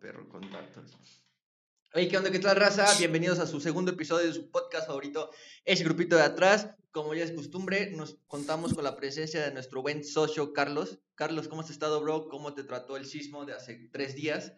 [0.00, 0.96] perro, contactos.
[1.94, 2.30] Oye, ¿qué onda?
[2.30, 2.86] ¿Qué tal, raza?
[2.98, 5.30] Bienvenidos a su segundo episodio de su podcast favorito,
[5.64, 6.70] ese grupito de atrás.
[6.90, 11.00] Como ya es costumbre, nos contamos con la presencia de nuestro buen socio Carlos.
[11.14, 12.28] Carlos, ¿cómo has estado, bro?
[12.28, 14.52] ¿Cómo te trató el sismo de hace tres días?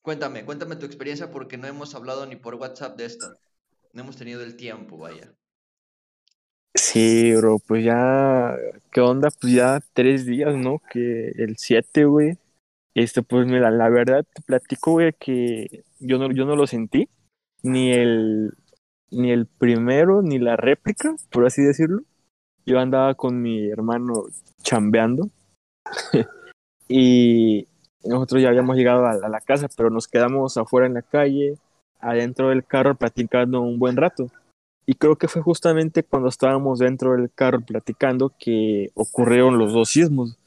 [0.00, 3.34] Cuéntame, cuéntame tu experiencia porque no hemos hablado ni por WhatsApp de esto.
[3.92, 5.34] No hemos tenido el tiempo, vaya.
[6.74, 8.56] Sí, bro, pues ya,
[8.92, 9.30] ¿qué onda?
[9.30, 10.80] Pues ya tres días, ¿no?
[10.90, 12.38] Que el 7, güey.
[12.96, 17.10] Este, pues mira, la verdad te platico, güey, que yo no, yo no lo sentí,
[17.62, 18.54] ni el,
[19.10, 22.00] ni el primero, ni la réplica, por así decirlo.
[22.64, 24.24] Yo andaba con mi hermano
[24.62, 25.28] chambeando
[26.88, 27.68] y
[28.02, 31.58] nosotros ya habíamos llegado a, a la casa, pero nos quedamos afuera en la calle,
[32.00, 34.30] adentro del carro, platicando un buen rato.
[34.86, 39.90] Y creo que fue justamente cuando estábamos dentro del carro platicando que ocurrieron los dos
[39.90, 40.38] sismos.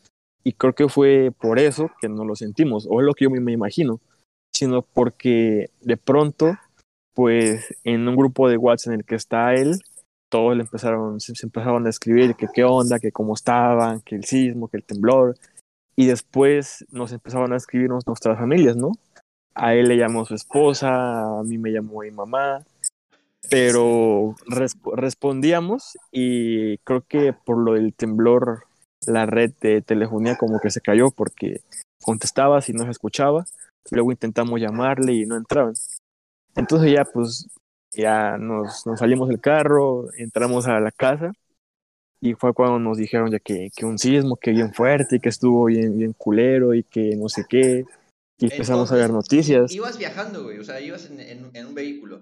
[0.44, 3.30] Y creo que fue por eso que no lo sentimos, o es lo que yo
[3.30, 4.00] me imagino,
[4.54, 6.58] sino porque de pronto,
[7.14, 9.80] pues en un grupo de WhatsApp en el que está él,
[10.30, 14.23] todos le empezaron, se, empezaron a escribir que qué onda, que cómo estaban, que el
[14.23, 15.36] sismo, que el temblor.
[15.96, 18.92] Y después nos empezaron a escribir nuestras familias, ¿no?
[19.56, 22.64] A él le llamó su esposa, a mí me llamó mi mamá,
[23.50, 28.69] pero resp respondíamos y creo que por lo del temblor
[29.08, 31.61] la red de telefonía como que se cayó porque
[32.02, 33.45] contestaba si no se escuchaba,
[33.91, 35.73] luego intentamos llamarle y no entraban.
[36.56, 37.47] Entonces ya pues
[37.94, 41.33] ya nos, nos salimos del carro, entramos a la casa
[42.22, 45.30] y fue cuando nos dijeron ya que, que un sismo que bien fuerte y que
[45.30, 47.86] estuvo bien, bien culero y que no sé qué.
[48.38, 49.72] Y empezamos Entonces, a ver noticias.
[49.72, 52.22] Ibas viajando, güey, o sea, ibas en, en, en un vehículo.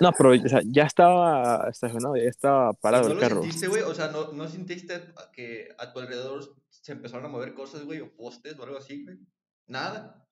[0.00, 3.42] No, pero o sea, ya estaba estacionado, ya estaba parado ¿No el carro.
[3.42, 3.68] sentiste?
[3.68, 5.00] O sea, ¿no, ¿no sentiste
[5.32, 8.00] que a tu alrededor se empezaron a mover cosas, güey?
[8.00, 9.18] O postes o algo así, güey.
[9.66, 10.24] Nada.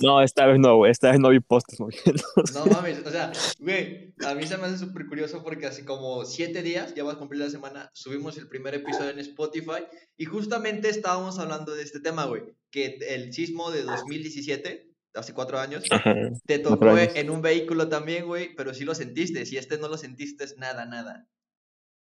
[0.00, 2.24] No, esta vez no, güey, esta vez no vi postes moviéndose.
[2.54, 6.24] No mames, o sea, güey, a mí se me hace súper curioso porque hace como
[6.24, 9.84] siete días, ya va a cumplir la semana, subimos el primer episodio en Spotify
[10.16, 15.58] y justamente estábamos hablando de este tema, güey, que el sismo de 2017, hace cuatro
[15.58, 16.14] años, Ajá.
[16.46, 17.14] te tocó años.
[17.14, 20.58] en un vehículo también, güey, pero sí lo sentiste, si este no lo sentiste, es
[20.58, 21.26] nada, nada.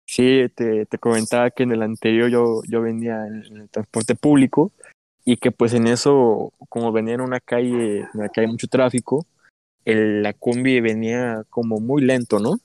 [0.07, 4.73] Sí, te, te comentaba que en el anterior yo, yo venía en, el transporte público
[5.25, 8.69] y que pues en eso, como venía en una calle en la que hay mucho
[8.69, 9.27] tráfico,
[9.85, 12.59] el, la combi venía como muy lento, ¿no?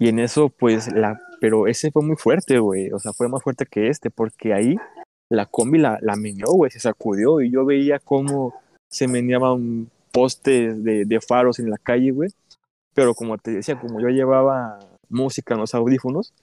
[0.00, 3.42] Y en eso pues la, pero ese fue muy fuerte, güey, o sea, fue más
[3.42, 4.76] fuerte que este, porque ahí
[5.30, 8.61] la combi la, la meneó, güey, se sacudió y yo veía cómo
[8.92, 12.30] se meneaban postes de, de faros en la calle, güey.
[12.94, 16.34] Pero como te decía, como yo llevaba música en los audífonos,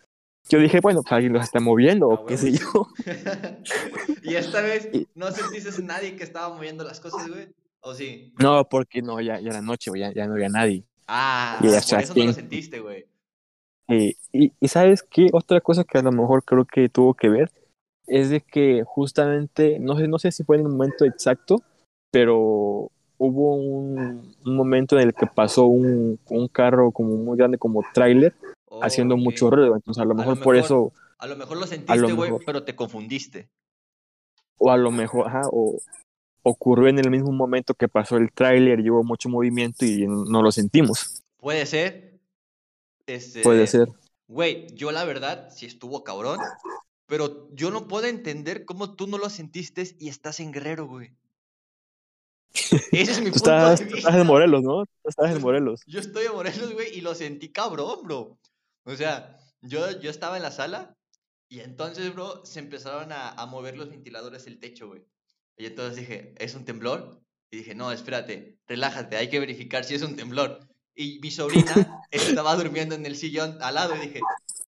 [0.49, 2.87] yo dije, bueno, pues alguien los está moviendo Ah, o qué sé yo.
[4.23, 7.49] y esta vez, Y- ¿no sentiste a nadie que estaba moviendo las cosas, güey?
[7.81, 8.33] ¿O sí?
[8.39, 10.83] No, porque no, ya, ya era noche, güey, ya, ya no había nadie.
[11.07, 13.05] Ah, Y ya por eso no lo sentiste, güey.
[13.89, 17.29] Eh, y, y sabes qué, otra cosa que a lo mejor creo que tuvo que
[17.29, 17.51] ver
[18.07, 21.61] es de que justamente, no sé, no sé si fue en el momento exacto,
[22.11, 27.57] pero hubo un, un momento en el que pasó un, un carro como muy grande,
[27.57, 28.33] como tráiler,
[28.81, 29.75] haciendo mucho ruido.
[29.75, 32.63] Entonces a lo A lo mejor por eso, A lo mejor lo sentiste, güey, pero
[32.63, 33.49] te confundiste.
[34.57, 35.79] o a lo mejor, ajá, o
[36.43, 40.41] ocurrió en el mismo momento que pasó el tráiler y hubo mucho movimiento y no
[40.41, 41.21] lo sentimos.
[41.37, 42.19] Puede ser.
[43.05, 43.89] Este, Puede ser.
[44.27, 46.37] Güey, yo la verdad sí estuvo cabrón,
[47.07, 51.11] pero yo no puedo entender cómo tú no lo sentiste y estás en Guerrero, güey.
[52.53, 54.09] Ese es mi Tú punto estás, de tú vista.
[54.09, 54.85] estás en Morelos, ¿no?
[54.85, 55.81] Tú estás en Morelos.
[55.85, 58.39] Yo estoy en Morelos, güey, y lo sentí cabrón, bro.
[58.85, 60.95] O sea, yo, yo estaba en la sala
[61.47, 65.03] y entonces, bro, se empezaron a, a mover los ventiladores del techo, güey.
[65.57, 67.21] Y entonces dije, ¿es un temblor?
[67.51, 70.59] Y dije, no, espérate, relájate, hay que verificar si es un temblor.
[70.95, 74.21] Y mi sobrina estaba durmiendo en el sillón al lado y dije,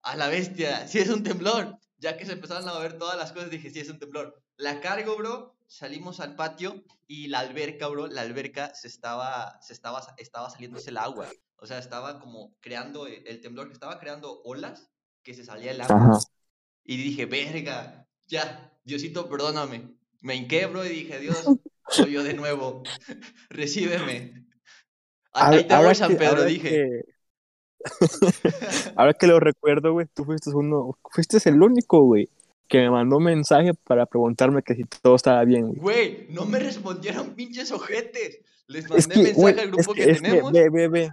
[0.03, 1.79] a la bestia, si es un temblor.
[1.99, 4.39] Ya que se empezaron a mover todas las cosas, dije, sí es un temblor.
[4.59, 9.73] La cargo, bro, salimos al patio y la alberca, bro, la alberca se estaba, se
[9.73, 11.29] estaba, estaba saliéndose el agua.
[11.59, 14.91] O sea, estaba como creando, eh, el temblor que estaba creando olas
[15.23, 15.97] que se salía el agua.
[15.97, 16.19] Ajá.
[16.85, 19.97] Y dije, verga, ya, Diosito, perdóname.
[20.23, 21.45] Me hinqué, bro, y dije, Dios,
[21.89, 22.83] soy yo de nuevo.
[23.51, 24.47] Recíbeme.
[25.33, 26.71] Ah, Ahí te voy, San Pedro, dije.
[26.71, 27.17] que-
[28.97, 32.29] ahora que lo recuerdo, güey, tú fuiste uno, fuiste el único, güey,
[32.69, 36.27] que me mandó un mensaje para preguntarme que si todo estaba bien, güey.
[36.31, 38.41] No me respondieron pinches ojetes.
[38.67, 40.53] Les mandé Es que, mensaje güey, al es grupo que, que, es que, tenemos.
[40.53, 41.11] ve, ve, ve.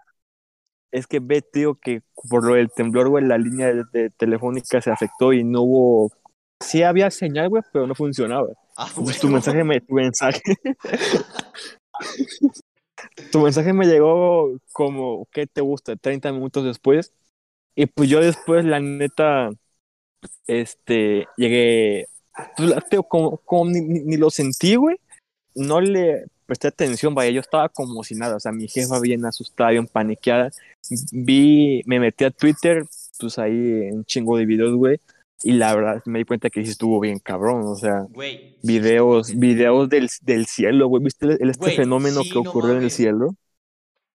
[0.91, 4.81] Es que ve, tío, que por lo del temblor, güey, la línea de, de telefónica
[4.81, 6.11] se afectó y no hubo.
[6.59, 8.47] Sí había señal, güey, pero no funcionaba.
[8.77, 10.41] Ah, Pues tu mensaje me, tu mensaje.
[13.31, 15.95] tu mensaje me llegó como, ¿qué te gusta?
[15.95, 17.13] 30 minutos después.
[17.75, 19.49] Y pues yo después, la neta,
[20.47, 22.07] este, llegué,
[23.07, 24.97] como, como ni, lo sentí, güey.
[25.55, 28.35] No le presté atención, vaya, yo estaba como si nada.
[28.35, 30.51] O sea, mi jefa bien asustada, bien paniqueada.
[31.11, 32.85] Vi, me metí a Twitter,
[33.19, 34.99] pues ahí un chingo de videos, güey.
[35.45, 38.55] Y la verdad me di cuenta que sí estuvo bien cabrón, o sea Güey.
[38.63, 41.03] videos, videos del, del cielo, güey.
[41.03, 43.35] ¿Viste el- este Güey, fenómeno sí, que no ocurrió en el cielo?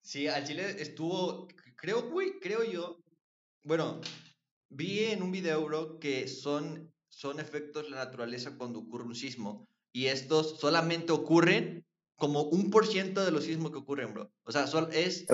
[0.03, 1.47] Sí, al Chile estuvo,
[1.77, 2.97] creo, güey, creo yo.
[3.63, 4.01] Bueno,
[4.69, 9.15] vi en un video, bro, que son, son efectos de la naturaleza cuando ocurre un
[9.15, 9.67] sismo.
[9.93, 11.87] Y estos solamente ocurren
[12.17, 14.31] como un por ciento de los sismos que ocurren, bro.
[14.45, 15.25] O sea, es,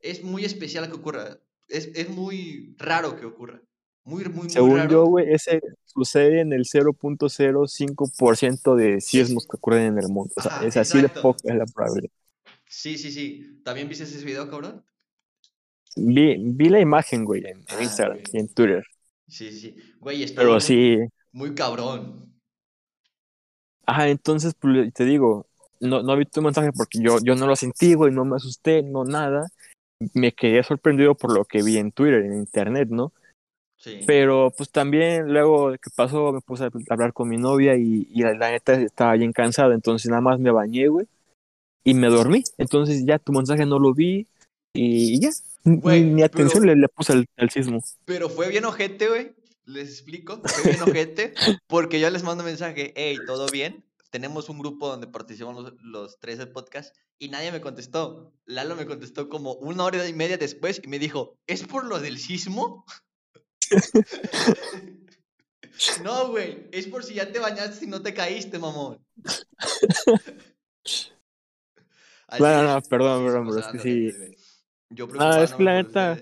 [0.00, 1.38] es muy especial que ocurra.
[1.68, 3.62] Es, es muy raro que ocurra.
[4.04, 4.90] Muy, muy, muy según raro.
[4.90, 10.32] yo, güey, ese sucede en el 0.05% de sismos que ocurren en el mundo.
[10.36, 11.22] O sea, Ajá, es así de exacto.
[11.22, 12.10] poca la probabilidad.
[12.66, 13.60] Sí, sí, sí.
[13.62, 14.84] ¿También viste ese video, cabrón?
[15.96, 18.26] Vi, vi la imagen, güey, en, Ah, Instagram güey.
[18.32, 18.84] y en Twitter.
[19.28, 19.76] Sí, sí.
[20.00, 20.98] Güey, estuvo Pero muy, sí,
[21.32, 22.32] muy cabrón.
[23.86, 25.46] ajá, entonces pues, te digo,
[25.80, 28.82] no, no vi tu mensaje porque yo, yo no lo sentí, güey, no me asusté,
[28.82, 29.48] no nada.
[30.14, 33.12] Me quedé sorprendido por lo que vi en Twitter, en internet, ¿no?
[33.76, 34.00] Sí.
[34.06, 38.22] Pero pues también luego que pasó me puse a hablar con mi novia y, y
[38.22, 41.06] la, la neta estaba bien cansada, entonces nada más me bañé, güey,
[41.84, 42.42] y me dormí.
[42.58, 44.26] Entonces ya tu mensaje no lo vi
[44.74, 45.30] y, ya,
[45.64, 47.82] Güey, ni atención pero- le, le puse al, al sismo.
[48.04, 49.34] Pero fue bien ojete, güey.
[49.64, 50.40] Les explico.
[50.44, 51.34] Fue bien ojete.
[51.68, 53.84] Porque yo les mando mensaje, hey, ¿todo bien?
[54.10, 58.32] Tenemos un grupo donde participamos los, los tres del podcast y nadie me contestó.
[58.46, 62.00] Lalo me contestó como una hora y media después y me dijo, ¿es por lo
[62.00, 62.84] del sismo?
[66.02, 68.98] no, güey, es por si ya te bañaste y no te caíste, mamón.
[72.26, 74.10] Al No, no, perdón, perdón, bro, es que sí.
[74.90, 76.18] Yo es que la neta-.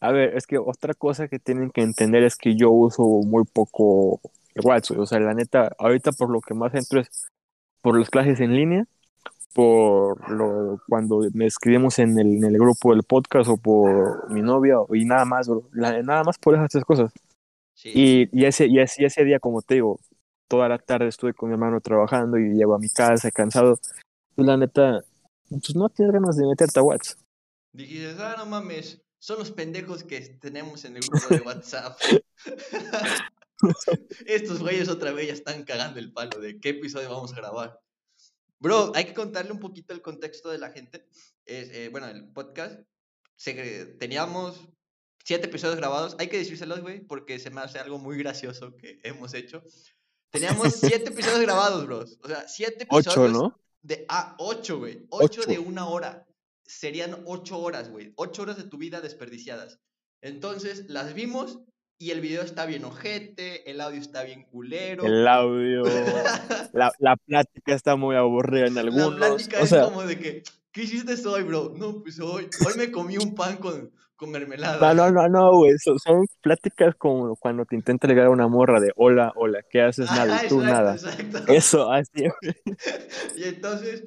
[0.00, 3.44] A ver, es que otra cosa que tienen que entender es que yo uso muy
[3.44, 4.20] poco
[4.54, 4.98] el WhatsApp.
[4.98, 7.26] O sea, la neta, ahorita por lo que más entro es
[7.80, 8.86] por las clases en línea,
[9.54, 14.42] por lo cuando me escribimos en el, en el grupo del podcast o por mi
[14.42, 15.68] novia y nada más, bro.
[15.72, 17.12] La- nada más por esas tres cosas.
[17.74, 19.98] Sí, Y, y, ese, y, ese, y ese día, como te digo,
[20.48, 23.78] toda la tarde estuve con mi hermano trabajando y llego a mi casa cansado.
[24.34, 25.02] Pues la neta,
[25.48, 27.18] pues no tienes ganas de meterte a WhatsApp.
[27.72, 31.98] Dijiste, ah, no mames, son los pendejos que tenemos en el grupo de WhatsApp.
[34.26, 37.80] Estos güeyes otra vez ya están cagando el palo de qué episodio vamos a grabar.
[38.58, 41.06] Bro, hay que contarle un poquito el contexto de la gente.
[41.44, 42.80] Es, eh, bueno, el podcast,
[43.36, 44.68] se- teníamos
[45.24, 46.16] siete episodios grabados.
[46.18, 49.62] Hay que decírselos, güey, porque se me hace algo muy gracioso que hemos hecho.
[50.30, 52.18] Teníamos siete episodios grabados, bros.
[52.22, 53.06] O sea, siete episodios.
[53.16, 53.60] Ocho, ¿no?
[53.82, 55.06] De, ah, ocho, güey.
[55.10, 55.50] Ocho, Ocho.
[55.50, 56.26] de una hora.
[56.64, 58.12] Serían ocho horas, güey.
[58.16, 59.78] Ocho horas de tu vida desperdiciadas.
[60.22, 61.60] Entonces, las vimos
[61.98, 65.04] y el video está bien ojete, el audio está bien culero.
[65.04, 65.82] El audio,
[66.72, 69.14] la, la plática está muy aburrida en La algunos.
[69.14, 70.42] plática o es sea, como de que,
[70.72, 71.72] ¿qué hiciste hoy, bro?
[71.76, 74.94] No, pues hoy, hoy me comí un pan con, con mermelada.
[74.94, 75.76] no, no, no, no, güey.
[75.78, 79.82] Son, son pláticas como cuando te intenta llegar a una morra de hola, hola, ¿qué
[79.82, 80.10] haces?
[80.10, 80.94] Nada, Ajá, y tú exacto, nada.
[80.94, 81.52] exacto.
[81.52, 82.54] Eso, así, güey.
[83.36, 84.04] Y entonces,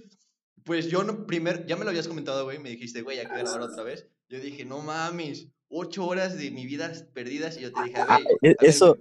[0.64, 3.38] pues yo no, primer, ya me lo habías comentado, güey, me dijiste, güey, hay que
[3.38, 4.08] grabar otra vez.
[4.30, 7.58] Yo dije, no mames, ocho horas de mi vida perdidas.
[7.58, 8.98] Y yo te dije, Ah, güey, e- a ver, eso,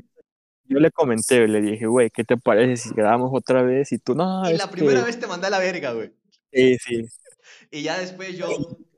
[0.64, 3.92] yo le comenté, le dije, güey, ¿qué te parece si grabamos otra vez?
[3.92, 6.12] Y tú, no, Y la primera que- vez te mandé a la verga, güey.
[6.52, 7.04] Sí, sí.
[7.70, 8.48] Y ya después yo,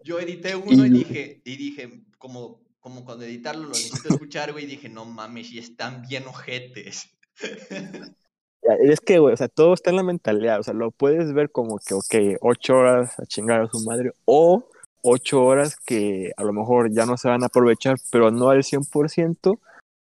[0.05, 4.53] yo edité uno y Y- dije, y dije, como, como cuando editarlo lo necesito escuchar,
[4.53, 7.11] güey, y dije, no mames, y están bien ojetes.
[8.63, 10.61] Es que, güey, o sea, todo está en la mentalidad.
[10.61, 14.13] O sea, lo puedes ver como que, ok, ocho horas a chingar a su madre,
[14.27, 14.69] o
[15.03, 18.63] ocho horas que a lo mejor ya no se van a aprovechar, pero no al
[18.63, 19.59] 100%,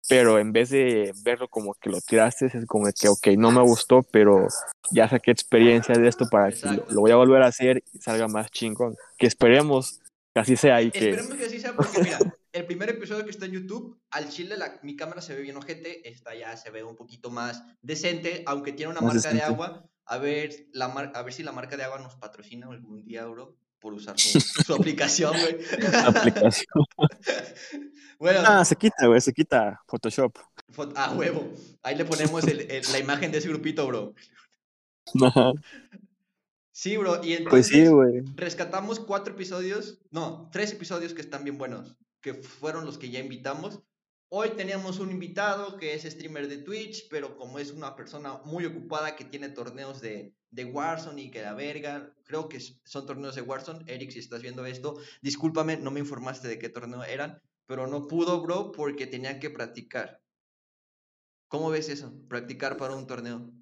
[0.09, 3.61] pero en vez de verlo como que lo tiraste, es como que, ok, no me
[3.61, 4.47] gustó, pero
[4.91, 6.93] ya saqué experiencia de esto para que lo, Exacto.
[6.93, 8.97] lo voy a volver a hacer y salga más chingón.
[9.17, 10.01] Que esperemos
[10.33, 11.09] que así sea y que...
[11.11, 12.17] Esperemos que así sea porque, mira,
[12.51, 15.57] el primer episodio que está en YouTube, al chile la, mi cámara se ve bien
[15.57, 19.41] ojete, esta ya se ve un poquito más decente, aunque tiene una Más marca de
[19.41, 19.85] agua.
[20.05, 23.25] A ver, la mar- a ver si la marca de agua nos patrocina algún día,
[23.25, 25.57] bro, por usar su, su aplicación, güey.
[26.05, 26.65] aplicación.
[28.19, 30.37] bueno, Ah, se quita, güey, se quita Photoshop.
[30.73, 31.53] fo- a huevo.
[31.83, 34.13] Ahí le ponemos el- el- la imagen de ese grupito, bro.
[35.21, 35.51] Ajá.
[36.75, 38.23] Sí, bro, y entonces Pues sí, güey.
[38.35, 43.19] rescatamos cuatro episodios, no, tres episodios que están bien buenos, que fueron los que ya
[43.19, 43.83] invitamos.
[44.29, 48.65] Hoy teníamos un invitado que es streamer de Twitch, pero como es una persona muy
[48.65, 53.35] ocupada que tiene torneos de, de Warzone y que la verga, creo que son torneos
[53.35, 53.83] de Warzone.
[53.85, 58.07] Eric, si estás viendo esto, discúlpame, no me informaste de qué torneo eran, pero no
[58.07, 60.23] pudo, bro, porque tenía que practicar.
[61.47, 62.11] ¿Cómo ves eso?
[62.27, 63.53] Practicar para un torneo.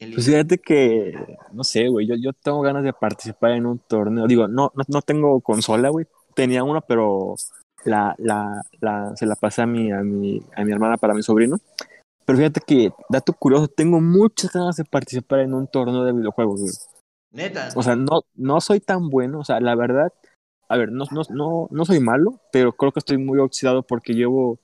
[0.00, 1.12] Pues fíjate que,
[1.52, 4.26] no sé, güey, yo, yo tengo ganas de participar en un torneo.
[4.26, 6.06] Digo, no, no, no tengo consola, güey.
[6.34, 7.34] Tenía una, pero
[7.84, 11.22] la, la, la, se la pasé a mi, a, mi, a mi hermana para mi
[11.22, 11.58] sobrino.
[12.24, 16.60] Pero fíjate que, dato curioso, tengo muchas ganas de participar en un torneo de videojuegos,
[16.60, 16.72] güey.
[17.32, 17.68] Neta.
[17.76, 20.12] O sea, no, no soy tan bueno, o sea, la verdad,
[20.68, 24.14] a ver, no, no, no, no soy malo, pero creo que estoy muy oxidado porque
[24.14, 24.58] llevo,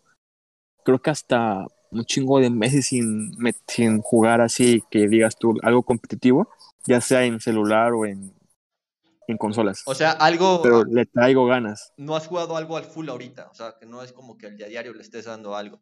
[0.82, 3.32] creo que hasta un chingo de meses sin,
[3.66, 6.48] sin jugar así, que digas tú, algo competitivo,
[6.86, 8.32] ya sea en celular o en,
[9.28, 9.82] en consolas.
[9.86, 10.60] O sea, algo.
[10.62, 11.92] Pero le traigo ganas.
[11.96, 13.48] No has jugado algo al full ahorita.
[13.50, 15.80] O sea, que no es como que al día a diario le estés dando algo.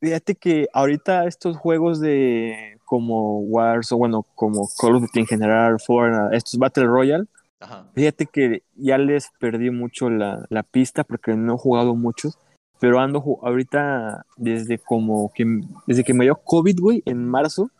[0.00, 5.26] Fíjate que ahorita estos juegos de como Wars o bueno, como Call of Duty en
[5.26, 7.24] general, Fortnite, estos Battle Royale,
[7.60, 7.90] Ajá.
[7.94, 12.38] fíjate que ya les perdí mucho la, la pista porque no he jugado muchos,
[12.80, 15.44] pero ando ahorita desde como que
[15.86, 17.70] desde que me dio COVID, güey, en marzo,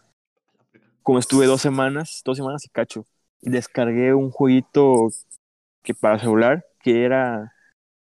[1.02, 3.04] como estuve dos semanas, dos semanas y cacho,
[3.40, 5.08] y descargué un jueguito
[5.82, 7.52] que para celular que era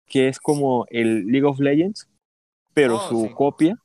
[0.06, 2.08] que es como el League of Legends,
[2.74, 3.34] pero Oh, su sí.
[3.36, 3.76] copia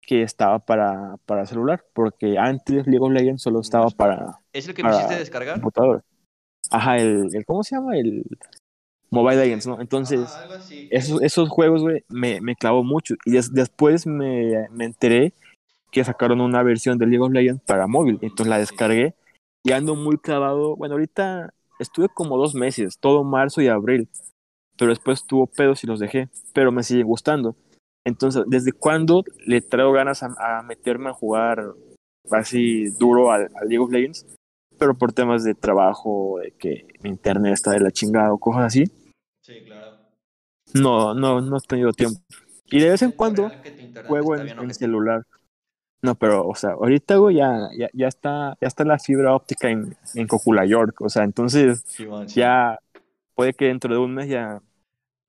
[0.00, 4.68] que estaba para, para celular, porque antes League of Legends solo estaba es- para ¿Es
[4.68, 5.54] el que me hiciste descargar?
[5.54, 6.04] computador.
[6.70, 7.96] Ajá, el, el ¿cómo se llama?
[7.98, 8.24] El
[9.14, 9.80] Mobile Legends, ¿no?
[9.80, 10.86] Entonces, Ah, algo así.
[10.90, 13.14] esos, esos juegos, güey, me, me clavó mucho.
[13.24, 15.32] Y des- después me, me enteré
[15.92, 18.18] que sacaron una versión de League of Legends para móvil.
[18.22, 19.14] Entonces la descargué
[19.64, 20.76] y ando muy clavado.
[20.76, 24.08] Bueno, ahorita estuve como dos meses, todo marzo y abril.
[24.78, 26.28] Pero después tuvo pedos y los dejé.
[26.54, 27.56] Pero me sigue gustando.
[28.04, 31.64] Entonces, ¿desde cuándo le traigo ganas a, a meterme a jugar
[32.30, 34.26] así duro al, al League of Legends?
[34.78, 38.64] Pero por temas de trabajo, de que mi internet está de la chingada o cosas
[38.64, 38.84] así,
[39.44, 39.98] Sí, claro.
[40.72, 42.18] no, no, no he tenido tiempo.
[42.70, 43.50] Y de vez en cuando
[44.06, 45.26] juego en, en celular.
[46.00, 49.68] No, pero, o sea, ahorita, güey, ya, ya, ya está, ya está la fibra óptica
[49.68, 50.98] en, en Cocula York.
[51.02, 52.06] O sea, entonces sí.
[52.28, 52.78] ya
[53.34, 54.62] puede que dentro de un mes ya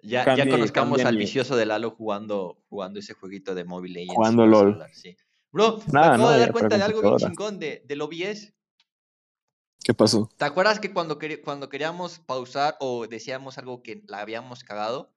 [0.01, 4.15] Ya, ya conozcamos al mi- vicioso de Lalo jugando, jugando ese jueguito de Legends.
[4.15, 4.67] Jugando LOL.
[4.67, 5.17] celular, sí.
[5.51, 8.53] Bro, me Nada, acabo no, de dar cuenta de algo bien chingón de, OBS.
[9.85, 10.31] ¿Qué pasó?
[10.35, 15.13] ¿Te acuerdas que cuando, queríamos pausar o decíamos algo que la habíamos cagado,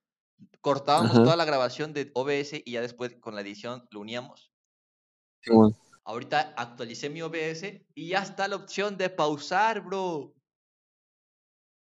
[0.61, 1.23] cortábamos Ajá.
[1.23, 4.51] toda la grabación de OBS y ya después con la edición lo uníamos?
[5.41, 5.75] Simón.
[6.03, 7.63] Ahorita actualicé mi OBS
[7.95, 10.35] y ya está la opción de pausar, bro.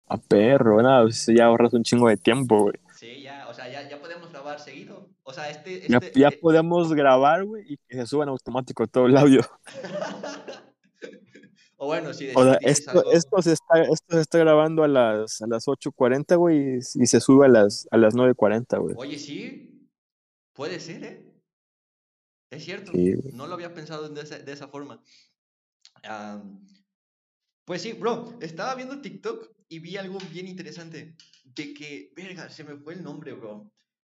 [0.09, 2.75] A perro, nada, pues ya ahorras un chingo de tiempo, güey.
[2.97, 5.09] Sí, ya, o sea, ya, ya podemos grabar seguido.
[5.23, 5.87] O sea, este...
[5.89, 9.17] Ya, este ya eh, podemos grabar, güey, y que se suba en automático todo el
[9.17, 9.43] audio.
[11.83, 14.89] o bueno, si O sea, esto, algo- esto, se está, esto se está grabando a
[14.89, 18.95] las, a las 8.40, güey, y, se sube a las, a las 9.40, güey.
[18.97, 19.89] Oye, sí,
[20.53, 21.27] puede ser, ¿eh?
[22.53, 25.03] Es cierto, Sí, no lo había pensado de esa, de esa forma.
[27.65, 31.17] Pues sí, bro, estaba viendo TikTok y vi algo bien interesante.
[31.45, 33.69] De que, verga, se me fue el nombre, bro.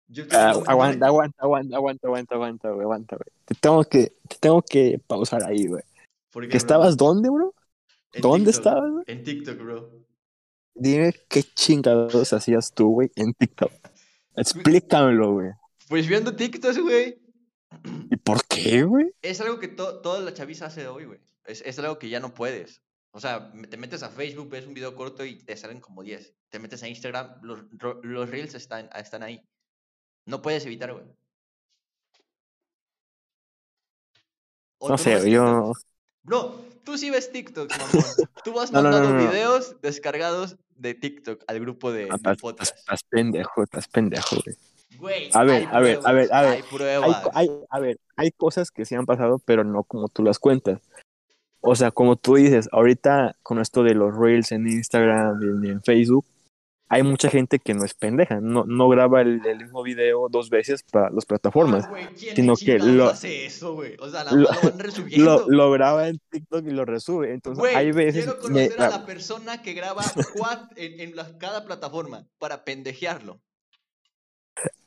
[0.06, 3.28] Yo Ah, aguanta, aguanta, aguanta, aguanta, aguanta, aguanta, güey, aguanta, güey.
[3.44, 5.82] Te tengo que, te tengo que pausar ahí, güey.
[6.30, 6.58] ¿Por qué, ¿Que bro?
[6.58, 7.52] estabas dónde, bro?
[8.12, 9.04] En ¿Dónde TikTok, estabas, güey?
[9.06, 10.06] En TikTok, bro.
[10.74, 13.72] Dime qué chingados hacías tú, güey, en TikTok.
[14.36, 15.50] Explícamelo, güey.
[15.88, 17.20] Pues viendo TikToks, güey.
[18.10, 19.12] ¿Y por qué, güey?
[19.22, 21.20] Es algo que to- toda la chaviza hace hoy, güey.
[21.44, 22.82] Es, es algo que ya no puedes.
[23.10, 26.34] O sea, te metes a Facebook, ves un video corto y te salen como 10.
[26.50, 27.60] Te metes a Instagram, los,
[28.02, 29.42] los reels están, están ahí.
[30.26, 31.04] No puedes evitar, güey.
[34.80, 35.72] No sé, yo...
[36.24, 36.77] TikToks.
[36.88, 38.04] Tú sí ves TikToks, mamón.
[38.44, 42.34] Tú vas No, no, no, mandando no, videos descargados de TikTok al grupo de, Ah,
[42.40, 42.74] podcast.
[42.78, 44.56] estás pendejo, estás pendejo, güey.
[44.98, 46.64] Güey, A ver, hay a ver, a ver, a ver.
[47.04, 50.38] Hay hay- a ver, hay cosas que sí han pasado, pero no como tú las
[50.38, 50.80] cuentas.
[51.60, 55.82] O sea, como tú dices, ahorita con esto de los reels en Instagram y en
[55.82, 56.24] Facebook,
[56.88, 60.48] hay mucha gente que no es pendeja, no, no graba el, el mismo video dos
[60.50, 61.84] veces para las plataformas.
[61.86, 63.94] Ah, ¿quién sino que lo- hace eso, güey?
[64.00, 65.44] O sea, la lo- lo, van resubiendo.
[65.46, 67.32] Lo, lo graba en TikTok y lo resube.
[67.34, 68.24] Entonces, hay veces.
[68.24, 70.02] quiero me- conocer a la persona que graba
[70.76, 73.40] en, en la- cada plataforma para pendejearlo.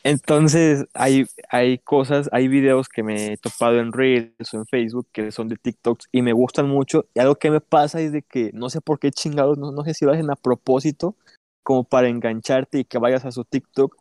[0.03, 5.07] Entonces, hay, hay cosas, hay videos que me he topado en Reels o en Facebook
[5.11, 7.05] que son de TikToks y me gustan mucho.
[7.13, 9.83] Y algo que me pasa es de que no sé por qué chingados, no, no
[9.83, 11.15] sé si lo hacen a propósito,
[11.63, 13.95] como para engancharte y que vayas a su TikTok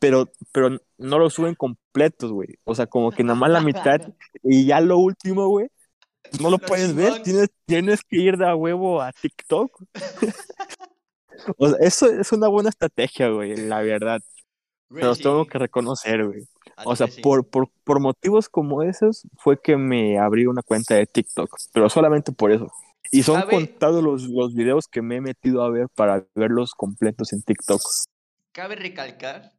[0.00, 2.58] pero, pero no lo suben completos, güey.
[2.64, 4.00] O sea, como que nada más la mitad
[4.42, 5.68] y ya lo último, güey,
[6.40, 7.22] no lo puedes ver.
[7.22, 9.70] Tienes, tienes que ir de a huevo a TikTok.
[11.58, 14.20] o sea, eso es una buena estrategia, güey, la verdad.
[14.88, 16.48] pero tengo que reconocer, güey.
[16.86, 21.06] O sea, por, por, por motivos como esos fue que me abrí una cuenta de
[21.06, 22.72] TikTok, pero solamente por eso.
[23.10, 27.32] Y son contados los, los videos que me he metido a ver para verlos completos
[27.32, 27.80] en TikTok.
[28.52, 29.52] Cabe recalcar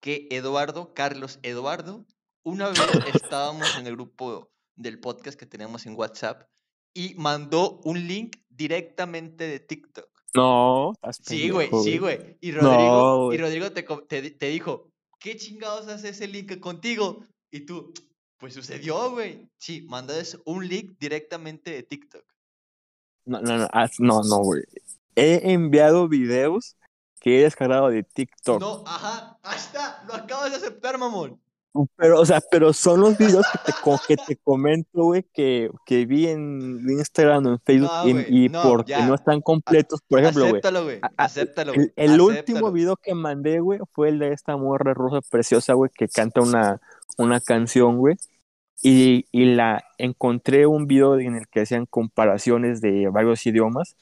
[0.00, 2.04] que Eduardo, Carlos Eduardo,
[2.44, 2.78] una vez
[3.14, 6.48] estábamos en el grupo del podcast que tenemos en WhatsApp
[6.94, 10.08] y mandó un link directamente de TikTok.
[10.34, 12.38] No, sí, güey, sí, güey.
[12.40, 13.82] Y Rodrigo, y Rodrigo te,
[14.30, 17.26] te, dijo, ¿qué chingados hace ese link contigo?
[17.50, 17.92] Y tú,
[18.38, 19.46] pues sucedió, güey.
[19.58, 20.14] Sí, mandó
[20.46, 22.24] un link directamente de TikTok.
[23.24, 24.62] No, no, no, no, no, güey.
[25.14, 26.76] He enviado videos
[27.20, 28.60] que he descargado de TikTok.
[28.60, 31.40] No, ajá, ahí está, lo acabas de aceptar, mamón.
[31.96, 33.72] Pero, o sea, pero son los videos que te,
[34.06, 39.14] que te comento, güey, que, que vi en Instagram o en Facebook y, porque no
[39.14, 40.00] están completos.
[40.06, 40.60] Por ejemplo, güey.
[40.60, 41.00] Acéptalo, güey.
[41.16, 41.72] Acéptalo.
[41.72, 45.90] El, el último video que mandé, güey, fue el de esta morra rosa preciosa, güey,
[45.94, 46.80] que canta una,
[47.16, 48.16] una canción, güey.
[48.80, 53.96] Y, y la encontré un video en el que hacían comparaciones de varios idiomas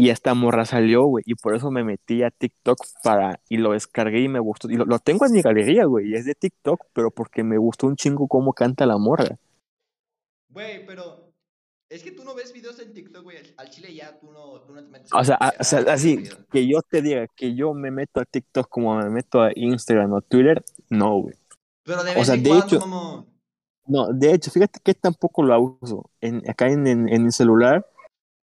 [0.00, 3.72] y esta morra salió, güey, y por eso me metí a TikTok para, y lo
[3.72, 4.70] descargué y me gustó.
[4.70, 7.88] Y lo, tengo en mi galería, güey, y es de TikTok, pero porque me gustó
[7.88, 9.36] un chingo cómo canta la morra.
[10.50, 11.32] Güey, pero
[11.90, 13.38] es que tú no ves videos en TikTok, güey.
[13.56, 15.10] Al chile ya tú no, tú no te metes.
[15.12, 16.22] O sea, o sea así,
[16.52, 20.12] que yo te diga que yo me meto a TikTok como me meto a Instagram
[20.12, 21.34] o Twitter, no, güey.
[21.82, 23.26] Pero de vez o sea, de hecho,
[23.88, 26.10] No, de hecho, fíjate que tampoco lo uso.
[26.20, 27.86] En, acá en, en, en mi celular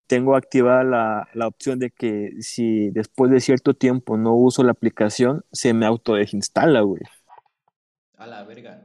[0.07, 4.73] tengo activada la, la, opción de que si después de cierto tiempo no uso la
[4.73, 7.01] aplicación, se me autodesinstala, güey.
[8.19, 8.85] A la verga.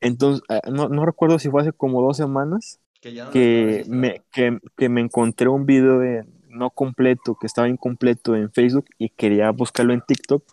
[0.00, 4.88] Entonces, eh, no, no, recuerdo si fue hace como dos semanas que, me, que, que,
[4.90, 6.02] me encontré un video
[6.48, 10.44] no completo, que estaba incompleto en Facebook y quería buscarlo en TikTok.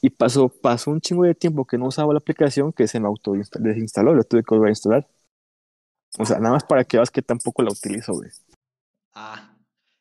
[0.00, 3.08] Y pasó, pasó un chingo de tiempo que no usaba la aplicación que se me
[3.08, 5.08] autodesinstaló, lo tuve que volver a instalar.
[6.18, 8.30] O sea, nada más para que veas que tampoco la utilizo, güey.
[9.14, 9.56] Ah,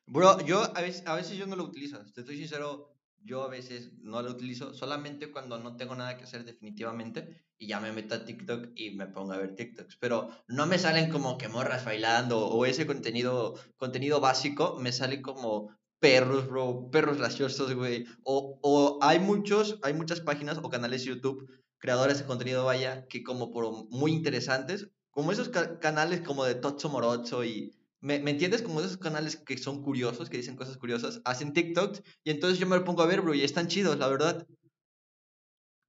[0.05, 1.99] bro, yo a veces, a veces yo no lo utilizo.
[2.13, 6.23] Te estoy sincero, yo a veces no lo utilizo solamente cuando no tengo nada que
[6.23, 9.97] hacer definitivamente y ya me meto a TikTok y me pongo a ver TikToks.
[9.97, 15.21] Pero no me salen como que morras bailando o ese contenido, contenido básico, me salen
[15.21, 18.05] como perros, bro, perros graciosos, güey.
[18.23, 23.23] O, o hay muchos, hay muchas páginas o canales YouTube, creadores de contenido, vaya, que
[23.23, 28.61] como por muy interesantes, como esos canales como de Totso Morocho y ¿Me, entiendes?
[28.61, 32.67] Como esos canales que son curiosos, que dicen cosas curiosas, hacen TikTok y entonces yo
[32.67, 34.45] me lo pongo a ver, bro, y están chidos, la verdad.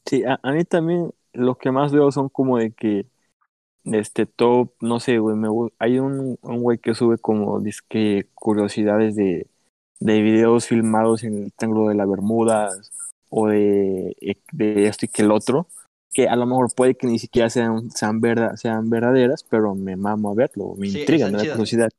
[0.06, 3.06] Sí, a, mí también lo que más veo son como de que,
[3.84, 9.14] este top, no sé, güey, me, hay un, un güey que sube como, disque, curiosidades
[9.14, 9.46] de,
[10.00, 12.90] de videos filmados en el Triángulo de la Bermudas
[13.30, 15.68] o de, eh, de esto y que el otro,
[16.12, 19.96] que a lo mejor puede que ni siquiera sean, sean, verdad, sean verdaderas, pero me
[19.96, 21.90] mamo a verlo, me intriga, me da curiosidad.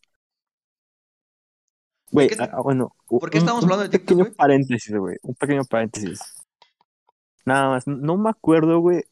[2.12, 2.96] Güey, ah, bueno.
[3.08, 4.18] ¿Por qué estamos hablando de TikTok?
[4.18, 5.18] Un pequeño paréntesis, güey.
[5.22, 6.20] Un pequeño paréntesis.
[7.46, 9.04] Nada más, no me acuerdo, güey.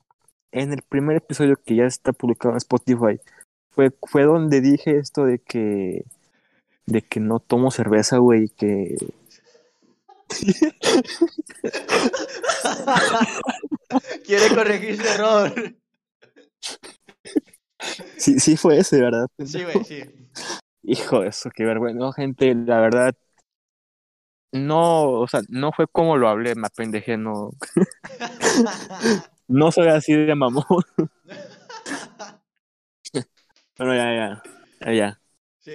[0.51, 3.19] En el primer episodio que ya está publicado en Spotify,
[3.71, 6.05] fue, fue donde dije esto de que.
[6.87, 8.95] De que no tomo cerveza, güey, que.
[14.25, 15.53] Quiere corregir su error.
[18.17, 19.27] Sí, sí fue ese, ¿verdad?
[19.45, 20.01] Sí, güey, sí.
[20.83, 21.99] Hijo de eso, qué vergüenza.
[21.99, 23.13] No, gente, la verdad.
[24.53, 27.51] No, o sea, no fue como lo hablé, me apendejé, no.
[29.47, 30.65] no soy así de mamón.
[33.77, 34.41] bueno, ya, ya.
[34.93, 35.19] Ya,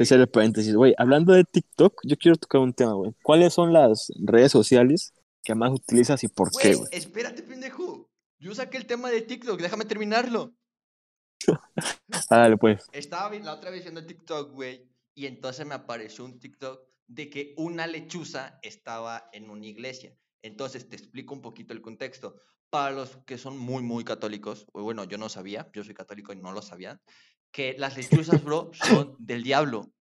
[0.00, 0.14] Sí.
[0.14, 0.74] el paréntesis.
[0.74, 3.12] Güey, hablando de TikTok, yo quiero tocar un tema, güey.
[3.22, 6.88] ¿Cuáles son las redes sociales que más utilizas y por qué, güey?
[6.92, 8.08] Espérate, pendejo.
[8.38, 10.54] Yo saqué el tema de TikTok, déjame terminarlo.
[12.30, 12.86] Dale, pues.
[12.92, 17.54] Estaba la otra vez viendo TikTok, güey, y entonces me apareció un TikTok de que
[17.56, 20.16] una lechuza estaba en una iglesia.
[20.42, 22.40] Entonces te explico un poquito el contexto.
[22.70, 26.36] Para los que son muy, muy católicos, bueno, yo no sabía, yo soy católico y
[26.36, 27.00] no lo sabía,
[27.52, 29.92] que las lechuzas, bro, son del diablo.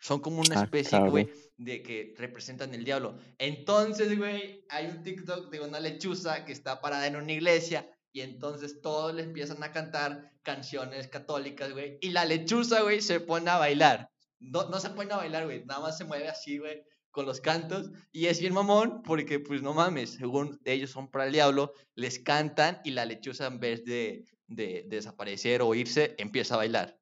[0.00, 3.16] Son como una ah, especie, güey, de que representan el diablo.
[3.38, 8.22] Entonces, güey, hay un TikTok de una lechuza que está parada en una iglesia y
[8.22, 11.98] entonces todos le empiezan a cantar canciones católicas, güey.
[12.00, 14.10] Y la lechuza, güey, se pone a bailar.
[14.40, 15.64] No, no se pone a bailar, güey.
[15.64, 16.82] Nada más se mueve así, güey.
[17.12, 21.26] con los cantos y es bien mamón porque pues no mames, según ellos son para
[21.26, 26.14] el diablo, les cantan y la lechuza en vez de, de, de desaparecer o irse,
[26.18, 26.98] empieza a bailar.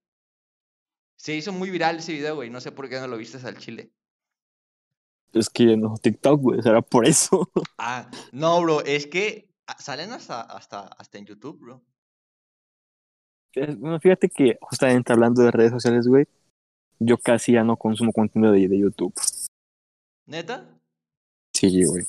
[1.16, 3.58] Se hizo muy viral ese video, güey, no sé por qué no lo viste al
[3.58, 3.92] chile.
[5.32, 7.50] Es que no, TikTok, güey, será por eso.
[7.78, 11.82] Ah, no, bro, es que ah, salen hasta, hasta, hasta en YouTube, bro.
[13.54, 16.26] Eh, Bueno, fíjate que justamente hablando de redes sociales, güey,
[16.98, 19.14] yo casi ya no consumo contenido de, de YouTube.
[20.26, 20.78] ¿Neta?
[21.54, 22.04] Sí, güey.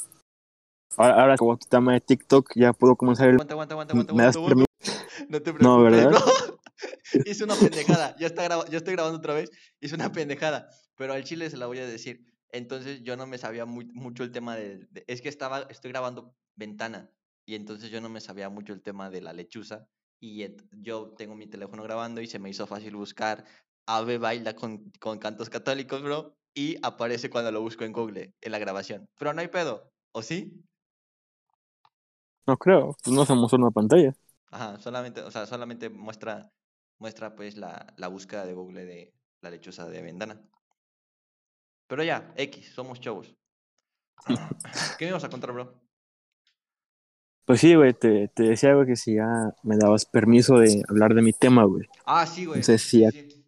[0.98, 3.36] Ahora, ahora como tu tema de TikTok, ya puedo comenzar el...
[3.36, 4.71] Aguanta, aguanta, aguanta, aguanta, ¿Me das aguanta, aguanta.
[5.30, 6.10] No te preocupes, No, ¿verdad?
[6.12, 6.60] bro.
[7.26, 8.16] Hice una pendejada.
[8.20, 9.52] Ya, está graba- ya estoy grabando otra vez.
[9.80, 10.70] Hice una pendejada.
[10.96, 12.26] Pero al chile se la voy a decir.
[12.50, 15.92] Entonces yo no me sabía muy- mucho el tema de, de- Es que estaba, estoy
[15.92, 17.10] grabando ventana.
[17.46, 19.88] Y entonces yo no me sabía mucho el tema de la lechuza.
[20.20, 23.46] Y yo tengo mi teléfono grabando y se me hizo fácil buscar
[23.88, 26.36] Ave baila con, con cantos católicos, bro.
[26.54, 29.08] Y aparece cuando lo busco en Google, en la grabación.
[29.18, 29.92] Pero no hay pedo.
[30.14, 30.54] ¿O sí?
[32.48, 34.14] No creo, pues no somos una pantalla.
[34.52, 36.52] Ajá, solamente, o sea, solamente muestra,
[37.00, 40.42] muestra pues la, la búsqueda de Google de la lechuza de Vendana.
[41.88, 43.34] Pero ya, X, somos chavos.
[45.00, 45.82] ¿Qué me ibas a contar, bro?
[47.46, 51.14] Pues sí, güey, te, te decía, güey, que si ya me dabas permiso de hablar
[51.16, 51.88] de mi tema, güey.
[52.06, 52.60] Ah, sí, güey.
[52.60, 53.46] Entonces, sí, ya- sí.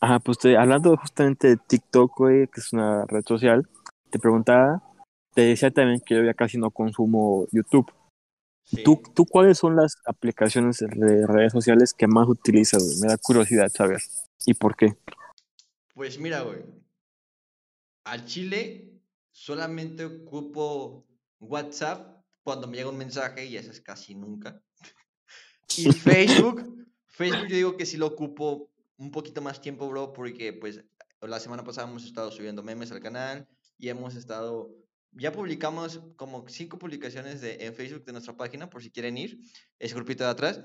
[0.00, 3.68] Ajá, pues te, hablando justamente de TikTok, güey, que es una red social,
[4.10, 4.82] te preguntaba,
[5.34, 7.92] te decía también que yo ya casi no consumo YouTube.
[8.70, 8.84] Sí.
[8.84, 13.00] ¿Tú, ¿Tú cuáles son las aplicaciones de redes sociales que más utilizas, güey?
[13.00, 14.00] Me da curiosidad saber.
[14.46, 14.96] ¿Y por qué?
[15.94, 16.60] Pues mira, güey.
[18.04, 18.90] Al Chile
[19.32, 21.06] solamente ocupo
[21.40, 24.62] WhatsApp cuando me llega un mensaje y eso es casi nunca.
[25.76, 26.64] Y Facebook,
[27.06, 30.82] Facebook yo digo que sí lo ocupo un poquito más tiempo, bro, porque pues
[31.20, 34.74] la semana pasada hemos estado subiendo memes al canal y hemos estado,
[35.12, 39.40] ya publicamos como cinco publicaciones de, en Facebook de nuestra página, por si quieren ir,
[39.78, 40.60] ese grupito de atrás.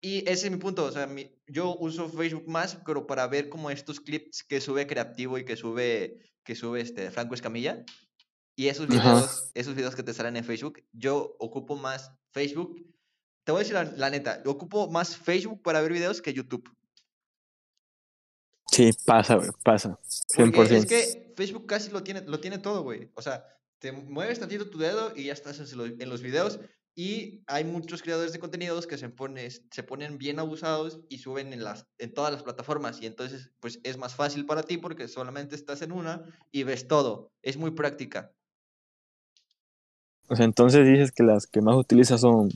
[0.00, 3.48] Y ese es mi punto, o sea, mi- yo uso Facebook más, pero para ver
[3.48, 7.84] como estos clips que sube Creativo y que sube, que sube este Franco Escamilla.
[8.54, 9.14] Y esos Ajá.
[9.14, 12.86] videos, esos videos que te salen en Facebook, yo ocupo más Facebook.
[13.44, 16.32] Te voy a decir la, la neta, yo ocupo más Facebook para ver videos que
[16.32, 16.68] YouTube.
[18.70, 19.98] Sí, pasa, güey, pasa.
[20.36, 20.72] Porque 100%.
[20.72, 23.10] es que Facebook casi lo tiene, lo tiene todo, güey.
[23.14, 23.44] O sea,
[23.78, 26.60] te mueves tantito tu dedo y ya estás en los, videos.
[26.94, 31.52] Y hay muchos creadores de contenidos que se, pones- se ponen bien abusados y suben
[31.52, 33.02] en, las, en todas las plataformas.
[33.02, 36.88] Y entonces, pues es más fácil para ti porque solamente estás en una y ves
[36.88, 37.32] todo.
[37.42, 38.32] Es muy práctica.
[40.34, 42.50] Sea, entonces dices que las que más utilizas son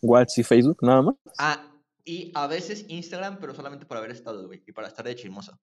[0.00, 1.16] WhatsApp y Facebook, nada más.
[1.38, 1.68] Ah,
[2.04, 4.62] y a veces Instagram, pero solamente para ver estados, güey.
[4.66, 5.58] Y para estar de chismosa.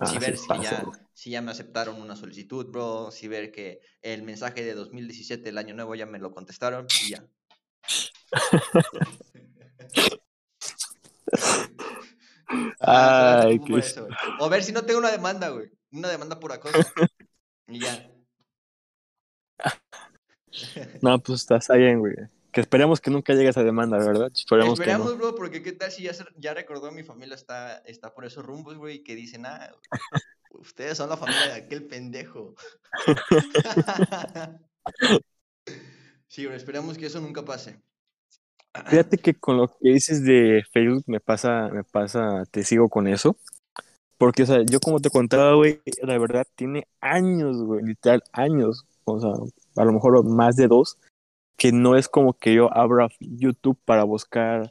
[0.00, 3.10] Ah, si ver si, ya, si ya me aceptaron una solicitud, bro.
[3.10, 7.10] Si ver que el mensaje de 2017, el año nuevo, ya me lo contestaron y
[7.10, 7.24] ya.
[12.80, 14.08] Ah, Ay, qué- eso.
[14.38, 15.70] O ver si no tengo una demanda, güey.
[15.92, 16.78] Una demanda por acoso.
[17.68, 18.10] y ya.
[21.02, 22.14] No, pues estás bien, güey.
[22.52, 24.30] Que esperemos que nunca llegue esa demanda, ¿verdad?
[24.34, 25.18] Esperemos, Esperamos, que no.
[25.18, 28.44] bro, porque qué tal si ya, se- ya recordó mi familia está, está por esos
[28.44, 29.70] rumbos, güey, y que dicen, ah,
[30.52, 32.54] ustedes son la familia de aquel pendejo.
[36.28, 37.80] sí, bro, esperamos que eso nunca pase.
[38.86, 43.08] Fíjate que con lo que dices de Facebook me pasa, me pasa, te sigo con
[43.08, 43.36] eso.
[44.18, 48.84] Porque, o sea, yo como te contaba, güey, la verdad tiene años, güey, literal, años.
[49.04, 49.30] O sea,
[49.76, 50.98] a lo mejor más de dos,
[51.58, 54.70] que no es como que yo abra YouTube para buscar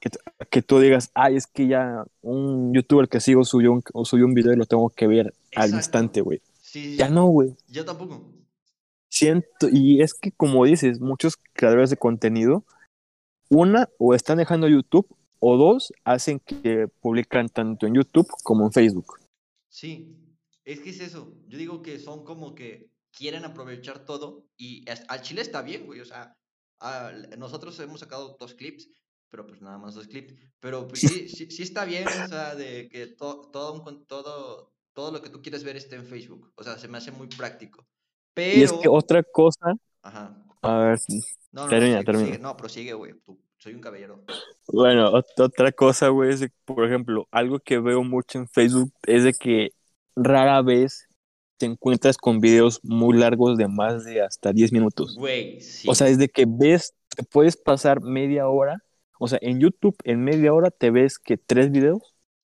[0.00, 0.08] que,
[0.48, 4.32] que tú digas, ay, es que ya un youtuber que sigo subió un, subió un
[4.32, 6.40] video y lo tengo que ver al instante, güey.
[6.62, 7.54] Sí, Ya no, güey.
[7.68, 8.32] yo tampoco.
[9.10, 12.64] Siento, y es que como dices, muchos creadores de contenido,
[13.50, 15.08] una, o están dejando YouTube,
[15.40, 19.18] o dos, hacen que publican tanto en YouTube como en Facebook.
[19.68, 20.16] Sí,
[20.64, 21.34] es que es eso.
[21.48, 26.00] Yo digo que son como que quieren aprovechar todo y al Chile está bien, güey.
[26.00, 26.36] O sea,
[26.78, 28.88] al- nosotros hemos sacado dos clips,
[29.30, 30.34] pero pues nada más dos clips.
[30.60, 35.12] Pero pues sí, sí, sí está bien, o sea, de que to- todo, todo, todo
[35.12, 36.52] lo que tú quieres ver esté en Facebook.
[36.56, 37.86] O sea, se me hace muy práctico.
[38.34, 38.58] Pero...
[38.58, 40.36] Y es que otra cosa, Ajá.
[40.62, 40.98] a ver,
[41.52, 42.26] No, no, Termina, sigue, termina.
[42.26, 42.38] sigue.
[42.38, 43.14] No, prosigue, güey.
[43.24, 44.24] Tú, soy un caballero.
[44.68, 48.92] bueno, ot- otra cosa, güey, es de, por ejemplo, algo que veo mucho en Facebook
[49.02, 49.70] es de que
[50.16, 51.06] rara vez
[51.60, 55.14] te encuentras con videos muy largos de más de hasta 10 minutos.
[55.16, 55.86] Güey, sí.
[55.90, 58.82] O sea, es de que ves, te puedes pasar media hora.
[59.18, 62.02] O sea, en YouTube en media hora te ves que tres videos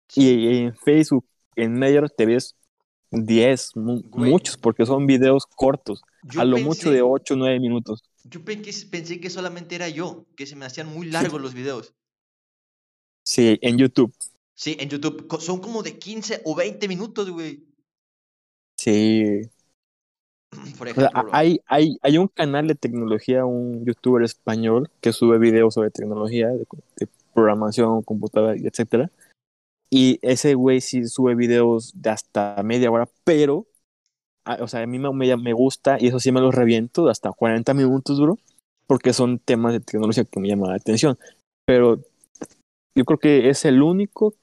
[0.08, 0.20] sí.
[0.22, 2.54] y en Facebook en media hora te ves
[3.10, 4.30] 10, mu- Güey.
[4.30, 8.04] muchos, porque son videos cortos, Yo a lo mucho de 8 o 9 minutos.
[8.24, 11.94] Yo pensé que solamente era yo, que se me hacían muy largos los videos.
[13.22, 14.12] Sí, en YouTube.
[14.54, 17.64] Sí, en YouTube son como de 15 o 20 minutos, güey.
[18.86, 19.40] Sí.
[20.78, 25.12] Por O sea, ejemplo, hay, hay, hay un canal de tecnología, un youtuber español que
[25.12, 26.64] sube videos sobre tecnología, de,
[26.98, 29.10] de programación, computadora, etcétera.
[29.90, 33.66] Y ese güey sí sube videos de hasta media hora, pero,
[34.44, 37.04] a- o sea, a mí me, me, me gusta y eso sí me los reviento
[37.06, 38.38] de hasta 40 minutos, bro,
[38.86, 41.18] porque son temas de tecnología que me llaman la atención.
[41.66, 42.00] Pero
[42.96, 44.34] yo creo que es el único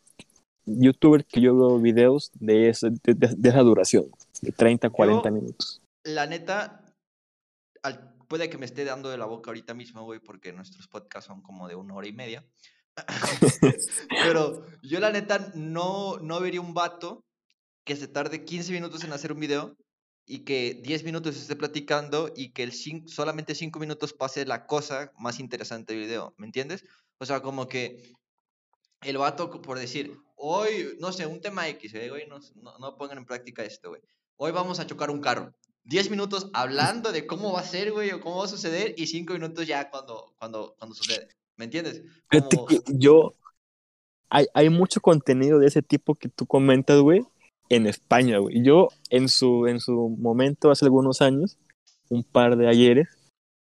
[0.66, 4.06] youtuber que yo veo videos de, ese- de, de- de esa duración,
[4.44, 5.82] de 30 a 40 Yo- minutos.
[6.04, 6.84] La neta,
[7.82, 11.28] al- puede que me esté dando de la boca ahorita mismo, güey, porque nuestros podcasts
[11.28, 12.46] son como de una hora y media.
[14.24, 17.24] Pero yo la neta no, no vería un vato
[17.86, 19.76] que se tarde 15 minutos en hacer un video
[20.26, 24.66] y que 10 minutos esté platicando y que el cin- solamente 5 minutos pase la
[24.68, 26.86] cosa más interesante del video, ¿me entiendes?
[27.20, 28.14] O sea, como que
[29.02, 32.96] el vato, por decir, hoy, no sé, un tema X, eh, güey, no, no, no
[32.98, 34.02] pongan en práctica esto, güey.
[34.46, 35.54] Hoy vamos a chocar un carro.
[35.86, 39.08] 10 minutos hablando de cómo va a ser, güey, o cómo va a suceder, y
[39.08, 41.30] 5 minutos ya cuando, cuando, cuando sucede.
[41.58, 42.04] ¿Me entiendes?
[42.30, 43.32] Como- yo.
[44.30, 47.22] Hay, hay mucho contenido de ese tipo que tú comentas, güey,
[47.70, 48.62] en España, güey.
[48.66, 51.58] Yo, en su, en su momento, hace algunos años,
[52.10, 53.08] un par de ayeres,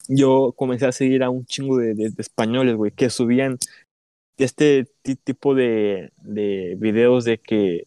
[0.07, 3.59] yo comencé a seguir a un chingo de, de- de españoles, güey, que subían
[4.38, 7.83] este ti- tipo de, de videos de que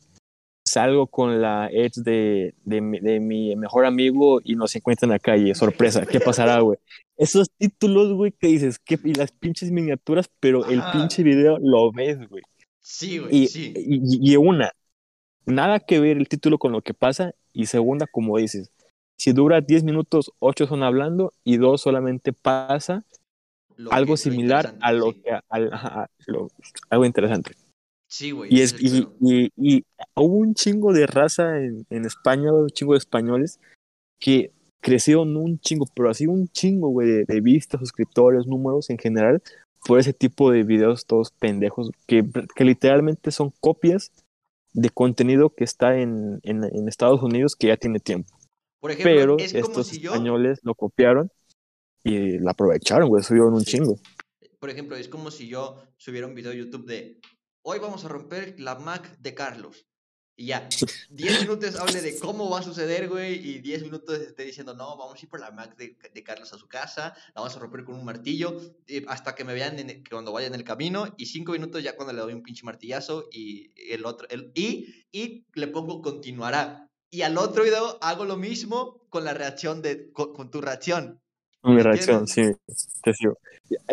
[0.72, 5.14] salgo con la ex de, de, mi, de mi mejor amigo y nos encuentran en
[5.14, 5.54] la calle.
[5.56, 6.78] Sorpresa, ¿qué pasará, güey?
[7.18, 11.92] Esos títulos, güey, que dices, que y las pinches miniaturas, pero el pinche video lo
[11.92, 12.44] ves, güey.
[12.80, 13.74] Sí, güey, Y, sí.
[13.76, 14.72] y, y una,
[15.46, 17.34] nada que ver el título con lo que pasa.
[17.54, 18.72] Y segunda, como dices,
[19.18, 23.04] si dura 10 minutos, 8 son hablando y 2 solamente pasa
[23.76, 25.22] Lo algo similar a lo sí.
[25.22, 26.48] que, al- ajá, a lo-
[26.90, 27.52] algo interesante.
[28.12, 28.54] Sí, güey.
[28.54, 32.92] Y, es, y, y, y hubo un chingo de raza en, en España, un chingo
[32.92, 33.60] de españoles,
[34.20, 38.98] que crecieron un chingo, pero así un chingo, güey, de, de vistas, suscriptores, números en
[38.98, 39.42] general,
[39.88, 44.12] por ese tipo de videos todos pendejos, que, que literalmente son copias
[44.74, 48.30] de contenido que está en, en, en Estados Unidos que ya tiene tiempo.
[48.82, 51.32] Por ejemplo, Pero es como estos si yo, españoles lo copiaron
[52.04, 53.78] y la aprovecharon, güey, subieron un Sí.
[53.78, 53.98] chingo.
[54.60, 57.20] por ejemplo, es como si yo subiera un video a YouTube de
[57.64, 59.88] hoy vamos a romper la Mac de Carlos.
[60.36, 60.68] Y ya,
[61.10, 64.98] 10 minutos hable de cómo va a suceder, güey, y 10 minutos esté diciendo, no,
[64.98, 67.60] vamos a ir por la Mac de, de Carlos a su casa, la vamos a
[67.60, 71.14] romper con un martillo, y hasta que me vean en cuando vaya en el camino,
[71.18, 75.06] y 5 minutos ya cuando le doy un pinche martillazo, y el otro, el, y,
[75.12, 76.88] y le pongo continuará.
[77.12, 81.22] Y al otro video hago lo mismo con la reacción de, con, con tu reacción.
[81.64, 82.44] Mi ¿Me reacción, sí,
[83.04, 83.38] te sigo.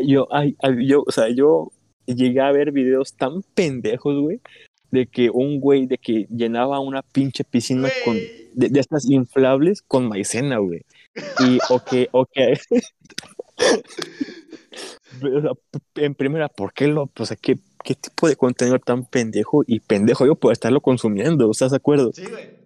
[0.03, 1.71] Yo, ay, ay, yo, o sea, yo
[2.15, 4.41] llegué a ver videos tan pendejos, güey,
[4.91, 9.83] de que un güey de que llenaba una pinche piscina con, de, de estas inflables
[9.83, 10.83] con maicena, güey.
[11.41, 12.59] Y, o que, o que,
[15.97, 19.81] en primera, ¿por qué lo, o sea, qué, qué tipo de contenido tan pendejo y
[19.81, 21.51] pendejo yo por estarlo consumiendo?
[21.51, 22.13] ¿Estás de acuerdo?
[22.13, 22.59] Sí, güey.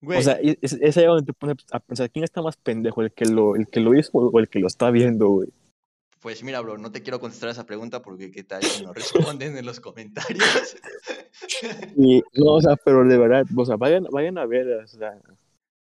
[0.00, 3.02] Güey, O sea, es es ahí donde te pones a pensar, ¿quién está más pendejo?
[3.02, 5.48] ¿El que lo, el que lo hizo o el que lo está viendo, güey?
[6.22, 9.56] Pues mira, bro, no te quiero contestar esa pregunta porque qué tal si nos responden
[9.56, 10.76] en los comentarios.
[12.34, 15.18] No, o sea, pero de verdad, o sea, vayan, vayan a ver, o sea,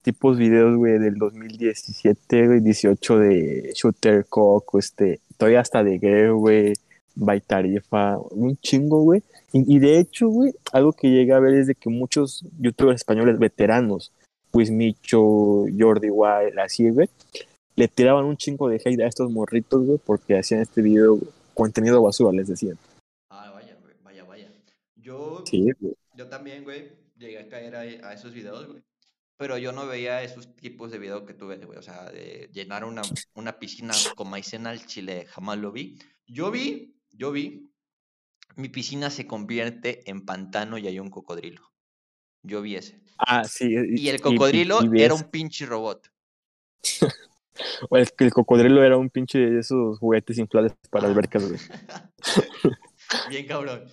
[0.01, 6.29] tipos videos, güey, del 2017, güey, 18 de Shooter Cock, este, todavía hasta de Grey,
[6.29, 6.73] güey,
[7.15, 9.21] Baitarifa, un chingo, güey.
[9.51, 13.01] Y, y de hecho, güey, algo que llegué a ver es de que muchos youtubers
[13.01, 14.11] españoles veteranos,
[14.51, 17.09] pues Micho, Jordi Wild, así, güey,
[17.75, 21.19] le tiraban un chingo de hate a estos morritos, güey, porque hacían este video,
[21.53, 22.77] contenido basura, les decían.
[23.29, 24.51] Ah, vaya, güey, vaya, vaya.
[24.95, 25.95] Yo, Sí, güey.
[26.15, 28.83] yo también, güey, llegué a caer a, a esos videos, güey.
[29.37, 31.77] Pero yo no veía esos tipos de videos que tú ves, güey.
[31.77, 33.01] O sea, de llenar una,
[33.33, 35.99] una piscina con maicena al chile, jamás lo vi.
[36.27, 37.69] Yo vi, yo vi,
[38.55, 41.73] mi piscina se convierte en pantano y hay un cocodrilo.
[42.43, 43.01] Yo vi ese.
[43.17, 43.73] Ah, sí.
[43.95, 46.09] Y el cocodrilo y era un pinche robot.
[47.89, 51.09] O el, el cocodrilo era un pinche de esos juguetes inflables para Ah.
[51.09, 51.59] albercas, güey.
[53.29, 53.83] Bien cabrón.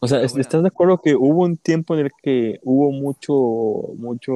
[0.00, 0.40] O sea, Pero ¿est- bueno.
[0.42, 3.32] ¿estás de acuerdo que hubo un tiempo en el que hubo mucho,
[3.96, 4.32] mucho,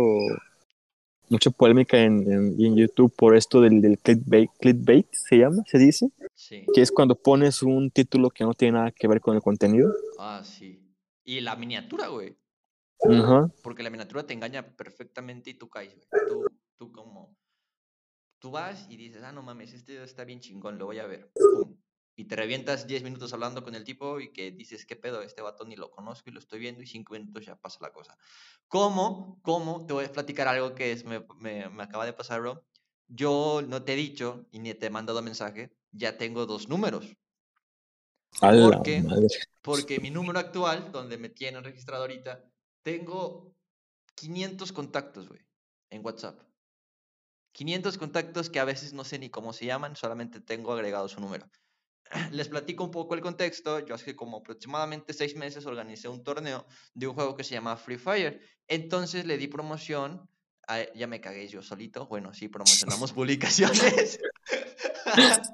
[1.28, 5.78] mucha polémica en, en, en YouTube por esto del, del clickbait, clickbait, se llama, se
[5.78, 6.10] dice?
[6.34, 6.66] Sí.
[6.74, 9.94] Que es cuando pones un título que no tiene nada que ver con el contenido.
[10.18, 10.80] Ah, sí.
[11.24, 12.36] Y la miniatura, güey.
[13.08, 13.48] Ajá.
[13.62, 16.06] Porque la miniatura te engaña perfectamente y tú caes, güey.
[16.28, 16.44] Tú,
[16.82, 17.36] tú como...
[18.40, 21.30] Tú vas y dices, ah, no mames, este está bien chingón, lo voy a ver.
[21.32, 21.78] Pum.
[22.16, 25.22] Y te revientas 10 minutos hablando con el tipo y que dices, ¿qué pedo?
[25.22, 27.92] Este vato ni lo conozco y lo estoy viendo y 5 minutos ya pasa la
[27.92, 28.18] cosa.
[28.66, 29.40] ¿Cómo?
[29.42, 29.86] ¿Cómo?
[29.86, 32.64] Te voy a platicar algo que es, me, me, me acaba de pasar, bro.
[33.06, 37.16] Yo no te he dicho y ni te he mandado mensaje, ya tengo dos números.
[38.40, 39.02] A la ¿Por qué?
[39.02, 39.28] madre.
[39.60, 42.44] Porque mi número actual, donde me tienen registrado ahorita,
[42.82, 43.54] tengo
[44.16, 45.40] 500 contactos, güey,
[45.90, 46.51] en WhatsApp.
[47.52, 51.20] 500 contactos que a veces no sé ni cómo se llaman, solamente tengo agregado su
[51.20, 51.48] número.
[52.32, 53.78] Les platico un poco el contexto.
[53.80, 57.76] Yo hace como aproximadamente seis meses organicé un torneo de un juego que se llama
[57.76, 58.40] Free Fire.
[58.68, 60.28] Entonces le di promoción.
[60.68, 62.06] a- ya me cagué yo solito.
[62.06, 64.18] Bueno, sí, promocionamos publicaciones.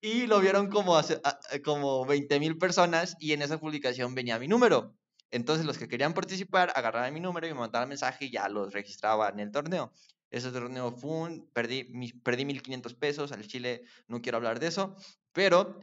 [0.00, 4.14] y lo vieron como, hace- a- a- como 20 mil personas y en esa publicación
[4.14, 4.94] venía mi número.
[5.30, 8.72] Entonces los que querían participar agarraban mi número y me mandaban mensaje y ya los
[8.72, 9.92] registraba en el torneo.
[10.34, 14.66] Ese torneo fue un, perdí, mis- perdí 1.500 pesos, al Chile no quiero hablar de
[14.66, 14.96] eso,
[15.32, 15.80] pero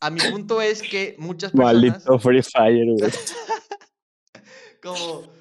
[0.00, 3.10] a mi punto es que muchas personas, Maldito Free Fire, güey.
[4.82, 5.32] como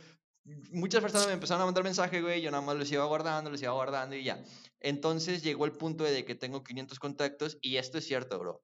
[0.71, 3.61] muchas personas me empezaron a mandar mensaje, güey, yo nada más los iba guardando, los
[3.61, 4.43] iba guardando y ya.
[4.79, 8.63] Entonces llegó el punto de que tengo 500 contactos y esto es cierto, bro.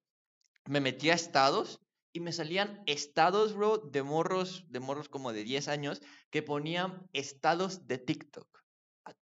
[0.68, 1.82] Me metí a estados
[2.14, 6.02] y me salían estados, bro, de morros, de morros como de 10 años
[6.32, 8.63] que ponían estados de TikTok.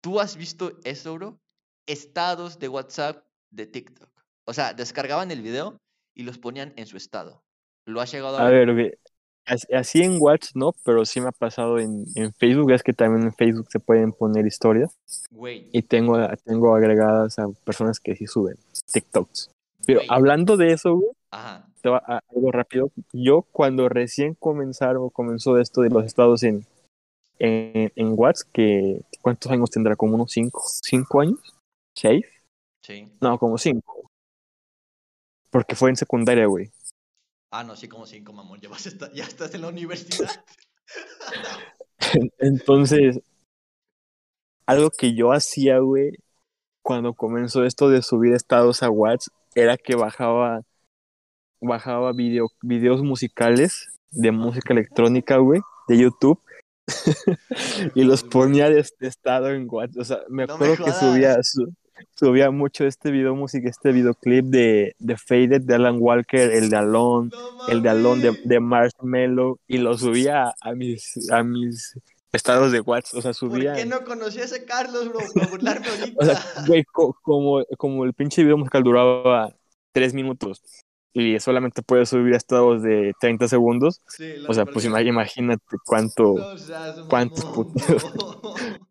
[0.01, 1.39] ¿Tú has visto eso, bro?
[1.87, 4.09] Estados de WhatsApp de TikTok.
[4.45, 5.77] O sea, descargaban el video
[6.15, 7.43] y los ponían en su estado.
[7.85, 8.99] ¿Lo has llegado a, A ver?
[9.73, 12.71] Así en WhatsApp no, pero sí me ha pasado en, en Facebook.
[12.71, 14.95] Es que también en Facebook se pueden poner historias.
[15.31, 18.55] Güey, Y tengo, tengo agregadas a personas que sí suben
[18.91, 19.49] TikToks.
[19.85, 20.07] Pero Güey.
[20.11, 21.67] hablando de eso, güey, ajá.
[21.83, 22.91] algo rápido.
[23.11, 26.65] Yo cuando recién comenzaron, comenzó esto de los estados en,
[27.39, 29.95] en, en WhatsApp, que ¿cuántos años tendrá?
[29.95, 31.39] ¿Como unos cinco, cinco años?
[31.95, 32.25] ¿Seis?
[32.84, 33.08] Sí.
[33.21, 34.10] No, como cinco.
[35.49, 36.71] Porque fue en secundaria, güey.
[37.52, 38.60] Ah, no, sí, como cinco, mamón.
[38.62, 40.30] Ya, vas a estar- ya estás en la universidad.
[42.39, 43.19] Entonces,
[44.65, 46.12] algo que yo hacía, güey,
[46.84, 50.62] cuando comenzó esto de subir estados a WhatsApp, era que bajaba,
[51.60, 56.39] bajaba video, videos musicales de música electrónica, güey, de YouTube,
[57.95, 60.02] y los ponía de este estado en WhatsApp.
[60.02, 60.97] O sea, me No me acuerdo que jodas.
[60.99, 61.73] subía, su-
[62.15, 66.78] subía mucho este video música, este videoclip de, de Faded de Alan Walker, el de
[66.78, 67.34] Alone, No
[67.65, 71.97] el de Alone de, de Marshmello y lo subía a, mis a mis
[72.32, 75.19] estados de WhatsApp, o sea, ¿Por subía qué no conocí a ese Carlos, bro?
[75.34, 76.21] Para burlarme ahorita.
[76.21, 79.54] o sea, güey, co- como como el pinche video musical duraba
[79.91, 80.62] tres minutos
[81.13, 86.58] y solamente puedes subir estados de 30 segundos, Sí, o sea, pues imagínate cuánto No
[86.58, 88.13] seas cuántos putos.
[88.13, 88.54] bro.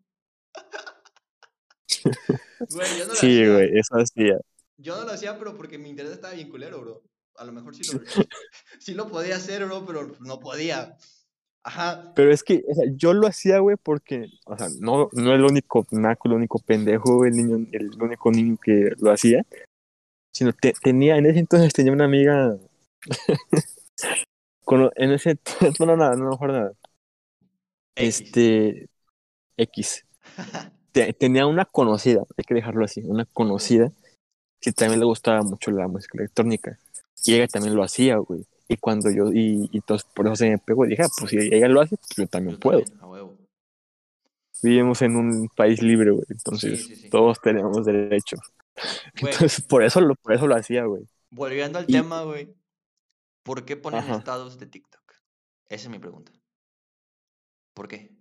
[2.69, 3.53] Güey, yo no lo Sí, hacía.
[3.53, 4.39] güey, eso hacía.
[4.77, 7.01] Yo no lo hacía, pero porque mi internet estaba bien culero, bro.
[7.37, 7.99] A lo mejor sí lo,
[8.79, 10.95] sí lo podía hacer, bro, pero no podía.
[11.63, 12.13] Ajá.
[12.15, 15.43] Pero es que, o sea, yo lo hacía, güey, porque, o sea, no, no el
[15.43, 19.45] único naco, el único pendejo, el niño, el único niño que lo hacía,
[20.31, 22.55] sino te- tenía, en ese entonces tenía una amiga,
[24.65, 25.37] con, en ese,
[25.79, 26.73] no, no, nada, no mejor nada,
[27.95, 28.87] este,
[29.57, 30.05] X,
[30.91, 33.91] Te- tenía una conocida, hay que dejarlo así, una conocida,
[34.59, 36.79] que también le gustaba mucho la música electrónica,
[37.23, 40.49] y ella también lo hacía, güey, y cuando yo, y, y entonces por eso se
[40.49, 42.81] me pegó, y dije, ah, pues si ella lo hace, pues yo también Yo puedo.
[42.81, 43.37] también, a huevo.
[44.61, 46.25] vivimos en un país libre, güey.
[46.29, 47.09] Entonces, Sí, sí, sí.
[47.09, 48.37] todos tenemos derecho.
[49.21, 51.03] Güey, Entonces, por eso lo, por eso lo hacía, güey.
[51.31, 52.53] volviendo al y- tema, güey.
[53.43, 54.17] ¿Por qué ponen Ajá.
[54.17, 55.01] estados de TikTok?
[55.69, 56.31] Esa es mi pregunta.
[57.73, 58.15] ¿Por qué?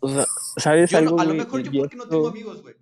[0.00, 0.24] O sea,
[0.56, 2.76] ¿sabes Yo no- algo, a lo mejor yo porque no tengo amigos, güey.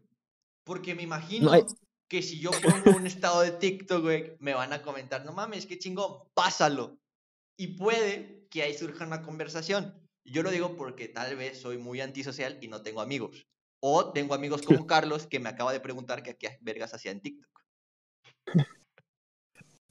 [0.64, 1.62] Porque me imagino hay-
[2.08, 5.66] que si yo pongo un estado de TikTok, güey, me van a comentar, no mames,
[5.66, 6.98] qué chingón, pásalo.
[7.58, 9.94] Y puede que ahí surja una conversación.
[10.24, 13.46] Yo lo digo porque tal vez soy muy antisocial y no tengo amigos.
[13.80, 17.20] O tengo amigos como Carlos que me acaba de preguntar que qué vergas hacía en
[17.20, 17.62] TikTok.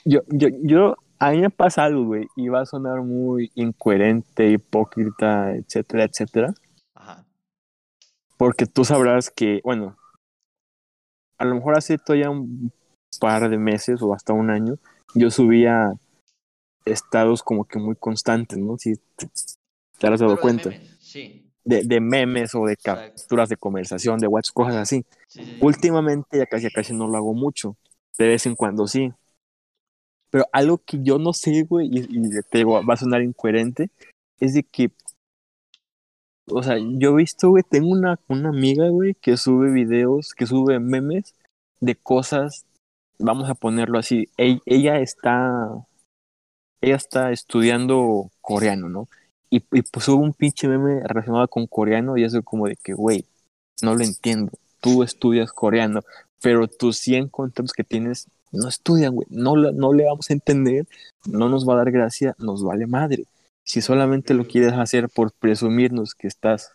[0.04, 4.52] Yo, yo, yo, a mí me pasa algo, güey, y va a sonar muy incoherente,
[4.52, 6.54] hipócrita, etcétera, etcétera.
[6.94, 7.26] Ajá.
[8.38, 9.98] Porque tú sabrás que, bueno,
[11.38, 12.72] a lo mejor hace todavía un
[13.20, 14.78] par de meses o hasta un año,
[15.16, 15.94] yo subía
[16.86, 18.78] estados como que muy constantes, ¿no?
[18.78, 19.28] Si te,
[19.98, 20.72] te has dado Pero cuenta.
[21.00, 21.45] Sí.
[21.66, 25.04] De, de memes o de capturas de conversación, de WhatsApp, cosas así.
[25.28, 25.58] sí, sí, sí.
[25.62, 27.76] Últimamente ya casi, casi no lo hago mucho.
[28.18, 29.12] De vez en cuando sí.
[30.30, 33.90] Pero algo que yo no sé, güey, y, y te digo, va a sonar incoherente,
[34.40, 34.92] es de que
[36.48, 40.46] O sea, yo he visto, güey, tengo una, una amiga, güey, que sube videos, que
[40.46, 41.34] sube memes
[41.80, 42.66] de cosas,
[43.18, 45.88] vamos a ponerlo así, ella, ella está,
[46.82, 49.08] ella está estudiando coreano, ¿no?
[49.56, 53.26] Y, y sube un pinche meme relacionado con coreano y eso como de que, güey,
[53.82, 54.52] no lo entiendo,
[54.82, 56.02] tú estudias coreano,
[56.42, 60.88] pero tus 100 contactos que tienes no estudian, güey, no, no le vamos a entender,
[61.26, 63.26] no nos va a dar gracia, nos vale madre.
[63.64, 66.72] Si solamente lo quieres hacer por presumirnos que estás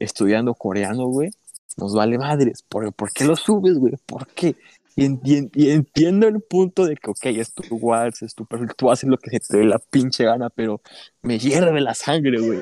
[0.00, 1.30] estudiando coreano, güey,
[1.76, 2.62] nos vale madres.
[2.68, 3.94] ¿Por, ¿por qué lo subes, güey?
[4.06, 4.56] ¿Por qué?
[4.96, 8.68] Y, enti- y entiendo el punto de que, ok, es tu WhatsApp, es tu perfil,
[8.76, 10.80] tú haces lo que se te dé la pinche gana, pero
[11.22, 12.60] me hierve la sangre, güey.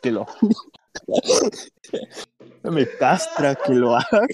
[0.00, 0.26] Te lo.
[2.62, 4.28] Me castra que lo hagan.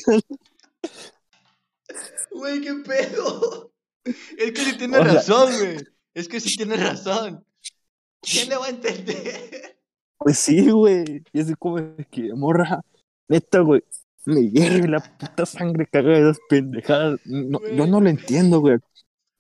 [2.30, 3.72] Güey, qué pedo.
[4.05, 5.76] Es que sí sea- razón, güey.
[6.14, 7.44] Es que sí tienes razón.
[8.20, 9.78] ¿Quién le va a entender?
[10.18, 11.22] Pues sí, güey.
[11.32, 11.76] Y es como
[12.11, 12.80] que, morra,
[13.28, 13.82] neta, güey,
[14.24, 17.20] me hierve la puta sangre que haga esas pendejadas.
[17.24, 18.78] No, yo no lo entiendo, güey.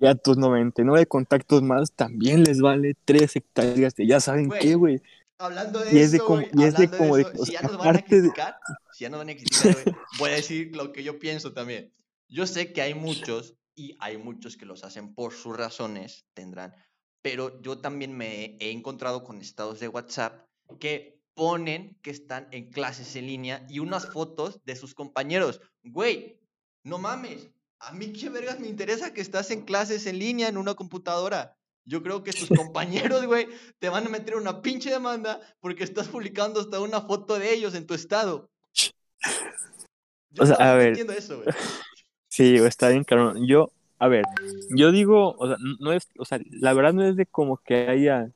[0.00, 4.60] Y a tus 99 contactos más también les vale 3 hectáreas de ya saben Güey,
[4.60, 5.02] qué, güey.
[5.40, 7.62] Hablando de Y es de eso, y es de como de- eso, o si ya
[7.62, 8.56] nos van a aparte de- criticar,
[8.92, 11.92] si ya nos van a criticar, güey, voy a decir lo que yo pienso también.
[12.28, 16.74] Yo sé que hay muchos, y hay muchos que los hacen por sus razones, tendrán,
[17.22, 20.44] pero yo también me he encontrado con estados de WhatsApp
[20.80, 25.60] que ponen que están en clases en línea y unas fotos de sus compañeros.
[25.84, 26.40] Güey,
[26.82, 30.56] no mames, a mí qué vergas me interesa que estás en clases en línea en
[30.56, 31.56] una computadora.
[31.84, 33.46] Yo creo que tus compañeros, güey,
[33.78, 37.76] te van a meter una pinche demanda porque estás publicando hasta una foto de ellos
[37.76, 38.50] en tu estado.
[38.74, 40.88] Yo O sea, a ver.
[40.88, 41.48] entiendo eso, güey.
[42.26, 43.34] Sí, está bien, claro.
[43.46, 44.24] Yo, a ver,
[44.70, 47.88] yo digo, o sea, no es, o sea, la verdad no es de como que
[47.88, 48.30] haya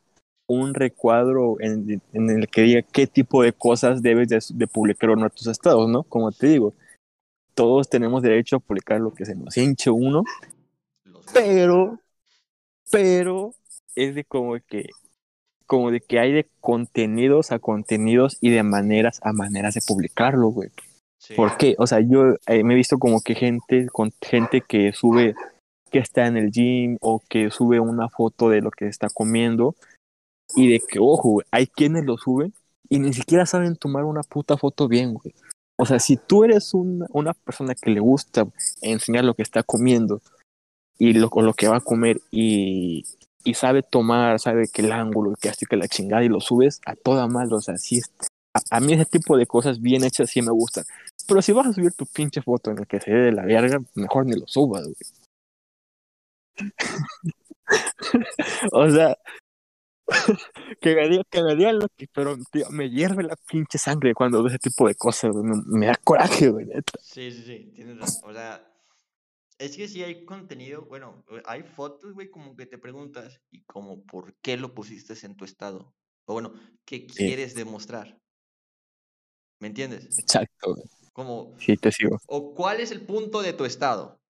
[0.53, 5.11] un recuadro en, en el que diga qué tipo de cosas debes de, de publicar
[5.11, 6.03] o no a tus estados, ¿no?
[6.05, 6.75] Como te digo,
[7.55, 10.25] todos tenemos derecho a publicar lo que se nos hinche uno,
[11.33, 11.99] pero,
[12.91, 13.55] pero
[13.95, 14.89] es de como que,
[15.67, 20.49] como de que hay de contenidos a contenidos y de maneras a maneras de publicarlo,
[20.49, 20.71] güey.
[21.19, 21.35] Sí.
[21.35, 21.77] ¿Por qué?
[21.79, 25.35] O sea, yo eh, me he visto como que gente, con gente que sube,
[25.91, 29.77] que está en el gym o que sube una foto de lo que está comiendo
[30.55, 32.53] y de que, ojo, güey, hay quienes lo suben
[32.89, 35.35] y ni siquiera saben tomar una puta foto bien, güey.
[35.79, 38.47] O sea, si tú eres una, una persona que le gusta
[38.83, 40.21] enseñar lo que está comiendo
[40.99, 43.05] y lo, lo que va a comer y,
[43.45, 46.81] y sabe tomar, sabe que el ángulo, que así que la chingada y lo subes
[46.87, 48.01] a toda madre, o sea, sí,
[48.55, 50.85] a, a mí ese tipo de cosas bien hechas sí me gustan.
[51.27, 53.45] Pero si vas a subir tu pinche foto en la que se ve de la
[53.45, 54.95] verga, mejor ni lo subas, güey.
[58.73, 59.17] o sea,
[60.81, 64.15] que me diga, que me digan lo que, pero tío, me hierve la pinche sangre
[64.15, 65.45] cuando veo ese tipo de cosas, güey.
[65.45, 66.93] Me, me da coraje, güey, neta.
[67.01, 68.31] Sí, sí, sí, tienes razón.
[68.31, 68.69] O sea,
[69.59, 74.03] es que si hay contenido, bueno, hay fotos, güey, como que te preguntas, y como,
[74.05, 75.95] ¿por qué lo pusiste en tu estado?
[76.25, 76.53] O bueno,
[76.85, 78.19] ¿qué quieres demostrar?
[79.61, 80.19] ¿Me entiendes?
[80.19, 80.85] Exacto, güey.
[81.13, 82.19] Como, Sí, te sigo.
[82.27, 84.21] o cuál es el punto de tu estado?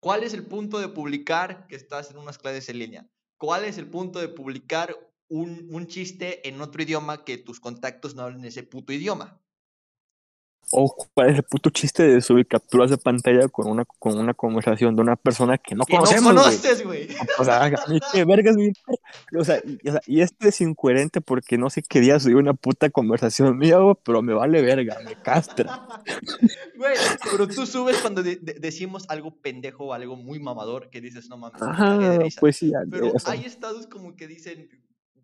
[0.00, 3.06] ¿Cuál es el punto de publicar que estás en unas clases en línea?
[3.40, 4.94] ¿Cuál es el punto de publicar
[5.28, 9.40] un, un chiste en otro idioma que tus contactos no hablen ese puto idioma?
[10.72, 14.34] O cuál es el puto chiste de subir capturas de pantalla con una, con una
[14.34, 16.44] conversación de una persona que no Que no conocemos, güey.
[16.44, 17.08] conoces, güey.
[17.38, 19.02] O sea, a mí qué vergas importa.
[19.38, 22.34] O sea, y, o sea, y esto es incoherente porque no sé qué día subí
[22.34, 25.88] una puta conversación mía, güey, pero me vale verga, me castra.
[26.76, 26.94] Güey,
[27.30, 31.28] pero tú subes cuando de- de- decimos algo pendejo o algo muy mamador que dices,
[31.28, 31.60] no mames,
[32.22, 32.40] risa".
[32.40, 34.68] pues sí, Pero o sea, hay estados como que dicen,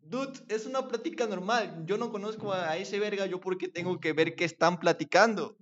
[0.08, 1.84] dude, es una plática normal.
[1.86, 5.56] Yo no conozco a, ese verga, yo porque tengo que ver qué están platicando.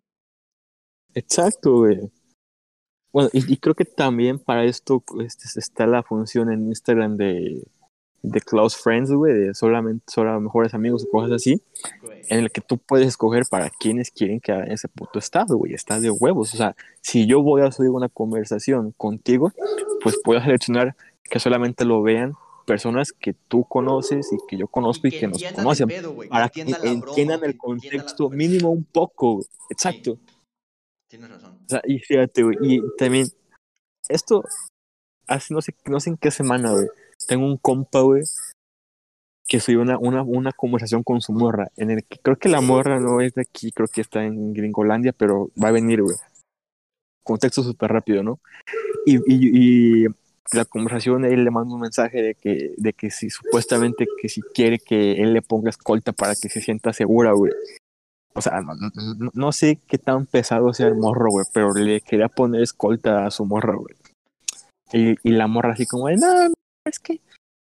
[1.14, 2.10] exacto, güey.
[3.12, 7.62] Bueno, y, y creo que también para esto este, está la función en Instagram de,
[8.24, 11.62] de close friends, güey, de solamente solo mejores amigos o cosas así,
[12.02, 12.22] Güey.
[12.28, 15.74] en el que tú puedes escoger para quienes quieren que hagan ese puto estado, güey,
[15.74, 16.54] está de huevos.
[16.54, 19.52] O sea, si yo voy a subir una conversación contigo,
[20.02, 22.34] pues puedo seleccionar que solamente lo vean
[22.64, 26.18] personas que tú conoces y que yo conozco y, que, nos entiendan el conocen, pedo,
[26.18, 28.36] que para que entiendan broma, entiendan que el entiendan contexto conversación.
[28.36, 29.46] mínimo un poco, güey.
[29.70, 30.18] exacto.
[31.08, 31.58] Tienes razón.
[31.64, 33.26] O sea, y fíjate, güey, y también,
[34.08, 34.42] esto,
[35.26, 36.86] hace no sé, no sé en qué semana, güey,
[37.28, 38.24] tengo un compa, güey,
[39.46, 42.60] que subió una, una, una conversación con su morra, en el que creo que la
[42.60, 46.16] morra no es de aquí, creo que está en Gringolandia, pero va a venir, güey.
[47.22, 48.40] Contexto súper rápido, ¿no?
[49.06, 50.06] Y, y, y
[50.52, 54.42] la conversación, él le manda un mensaje de que, de que si supuestamente que si
[54.42, 57.52] quiere que él le ponga escolta para que se sienta segura, güey.
[58.34, 62.00] O sea, no, no- no sé qué tan pesado sea el morro, güey, pero le
[62.00, 63.94] quería poner escolta a su morra, güey.
[64.92, 67.20] Y, y la morra así como de, no, no, es que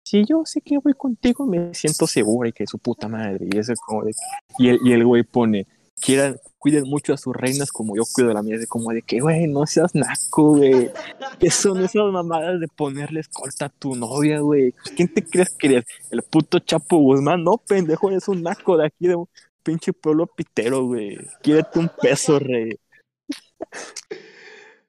[0.07, 3.47] si yo sé que voy contigo, me siento segura y que su puta madre.
[3.51, 4.13] Y eso es como de...
[4.59, 5.67] Y el, y el güey pone,
[6.01, 6.37] quieran,
[6.67, 8.59] cuiden mucho a sus reinas como yo cuido a la mía.
[8.59, 10.91] De como de que, güey, no seas naco, güey.
[11.39, 14.75] ¿Qué son esas mamadas de ponerle escolta a tu novia, güey?
[14.97, 15.85] ¿Quién te crees que eres?
[16.11, 19.29] El puto Chapo Guzmán, no, pendejo, eres un naco de aquí de un
[19.63, 21.17] pinche pueblo pitero, güey.
[21.41, 22.77] Quírate un peso, rey.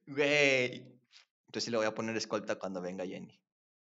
[0.08, 0.84] Güey.
[1.46, 3.40] Entonces sí le voy a poner escolta cuando venga Jenny.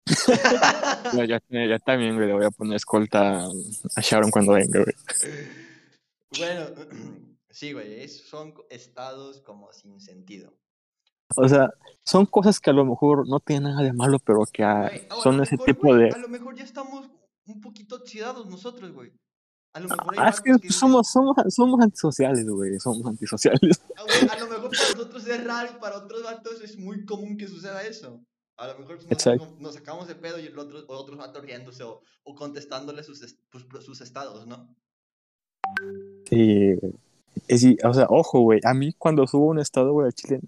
[1.14, 4.94] Ya, ya también, güey, le voy a poner escolta a Sharon cuando venga, güey.
[6.36, 6.66] Bueno,
[7.50, 10.54] sí, güey, es- son estados como sin sentido.
[11.36, 11.72] O sea,
[12.04, 15.06] son cosas que a lo mejor no tienen nada de malo, pero que ah, Güey,
[15.10, 16.10] a son lo ese mejor, tipo güey, de...
[16.14, 17.08] A lo mejor ya estamos
[17.46, 19.12] un poquito oxidados nosotros, güey.
[19.72, 23.80] A lo mejor Ah, es que que somos, somos, somos antisociales, güey, somos antisociales.
[23.96, 27.04] "Ah, güey, a lo mejor para nosotros es raro y para otros vatos es muy
[27.04, 28.20] común que suceda eso.
[28.56, 28.98] A lo mejor
[29.36, 33.04] nos, nos sacamos de pedo y el otro, o otros vatos riéndose o, o contestándole
[33.04, 34.74] sus, est- pues, sus estados, ¿no?
[36.28, 36.92] Sí, güey.
[37.48, 40.40] Es y- o sea, ojo, güey, a mí cuando subo un estado, güey, a Chile,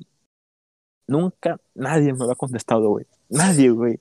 [1.06, 3.06] nunca nadie me lo ha contestado, güey.
[3.28, 4.00] Nadie, güey.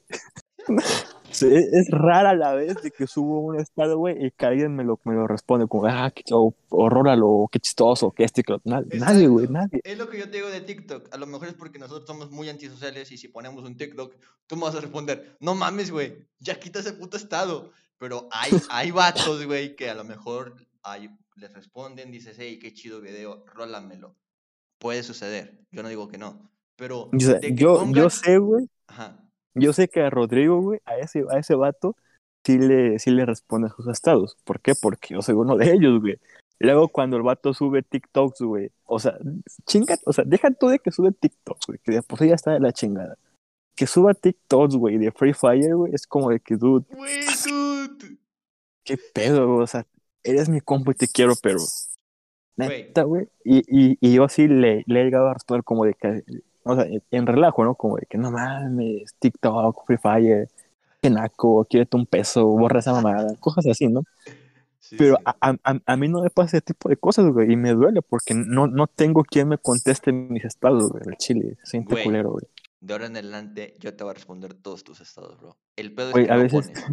[1.32, 4.84] Es, es rara la vez de que subo un estado, güey, y que alguien me
[4.84, 8.51] lo, me lo responde como, ah, qué o, o róralo, qué chistoso, que este, que
[8.51, 8.61] lo-".
[8.65, 9.77] Nadie, nadie, güey, Exacto.
[9.77, 9.82] nadie.
[9.86, 11.07] Es lo que yo te digo de TikTok.
[11.13, 14.13] A lo mejor es porque nosotros somos muy antisociales y si ponemos un TikTok,
[14.45, 17.71] tú me vas a responder, no mames, güey, ya quita ese puto estado.
[17.97, 22.73] Pero hay, hay vatos, güey, que a lo mejor hay, les responden, dices, hey, qué
[22.73, 24.15] chido video, rólamelo.
[24.79, 26.49] Puede suceder, yo no digo que no.
[26.75, 29.23] Pero O sea, que yo, yo pongan- sé, güey, Ajá.
[29.53, 31.95] yo sé que a Rodrigo, güey, a ese, a ese vato,
[32.45, 34.38] sí le, sí le responde a sus estados.
[34.43, 34.73] ¿Por qué?
[34.73, 36.17] Porque yo soy uno de ellos, güey.
[36.59, 39.17] Luego cuando el vato sube TikToks, güey, o sea,
[39.67, 42.36] chinga, o sea, deja tú de que sube TikToks, güey, que de por sí ya
[42.36, 43.17] está de la chingada.
[43.75, 48.17] Que suba TikToks, güey, de Free Fire, güey, es como de que, dude, Güey, dude.
[48.84, 49.88] qué pedo, güey, o sea,
[50.24, 51.59] eres mi compa y te quiero, pero...
[52.57, 53.28] Neta, güey.
[53.43, 56.24] Y, y, y yo sí le, le he llegado a responder como de que,
[56.63, 57.74] o sea, en relajo, ¿no?
[57.76, 60.47] Como de que no mames, TikTok, Free Fire,
[61.01, 64.03] que naco, quírate un peso, borra esa mamada, cosas así, ¿no?
[64.80, 65.24] Sí, Pero sí.
[65.26, 68.01] a, a, a mí no me pasa ese tipo de cosas, güey, y me duele
[68.03, 72.03] porque no, no tengo quien me conteste mis estados, güey, el chile, siente Güey.
[72.03, 72.45] culero, güey.
[72.80, 75.55] De ahora en adelante, yo te voy a responder todos tus estados, bro.
[75.76, 76.86] El pedo es Güey, que a veces- pones.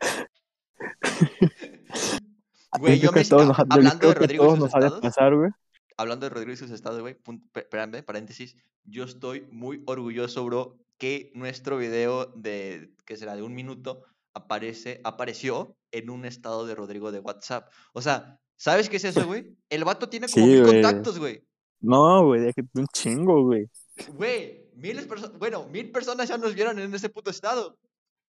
[2.72, 4.64] Güey, yo creo que todos yo hablando creo de que a Rodrigo y todos sus
[4.64, 5.50] nos de estados, pasar, güey.
[5.96, 7.16] hablando de Rodrigo y sus estados, güey,
[7.54, 13.54] espérame, paréntesis, yo estoy muy orgulloso, bro, que nuestro video de, que será de un
[13.54, 14.02] minuto,
[14.34, 17.72] aparece, apareció en un estado de Rodrigo de WhatsApp.
[17.92, 19.56] O sea, ¿sabes qué es eso, güey?
[19.70, 20.82] El vato tiene como Sí, mil güey.
[20.82, 21.42] contactos, güey.
[21.80, 23.70] No, güey, un chingo, güey.
[24.14, 27.78] Güey, miles personas, bueno, mil personas ya nos vieron en ese puto estado.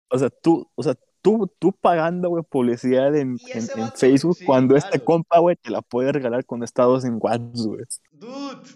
[0.09, 4.75] O sea, tú, o sea, tú, tú pagando, güey, publicidad en, en, Facebook sí, cuando
[4.75, 5.05] este claro.
[5.05, 7.85] compa, güey, te la puede regalar con estados en WhatsApp, güey.
[8.11, 8.67] Dude.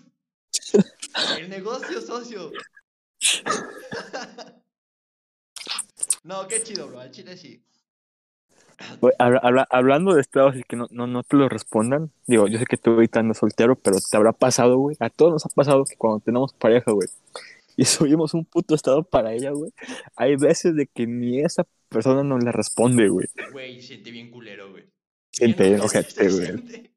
[1.40, 2.52] El negocio, socio.
[6.24, 7.00] no, qué chido, bro.
[7.00, 7.64] Al chile sí.
[9.20, 12.58] Habla- habla- hablando de estados y que no, no, no te lo respondan, digo, yo
[12.60, 14.98] sé que tú ahorita andas soltero, pero te habrá pasado, güey.
[15.00, 17.08] A todos nos ha pasado que cuando tenemos pareja, güey,
[17.78, 19.72] y subimos un puto estado para ella, güey,
[20.16, 23.28] hay veces de que ni esa persona nos le responde, güey.
[23.52, 24.86] Güey, siente bien culero, güey.
[25.32, 26.92] Siente Bien ojete, güey.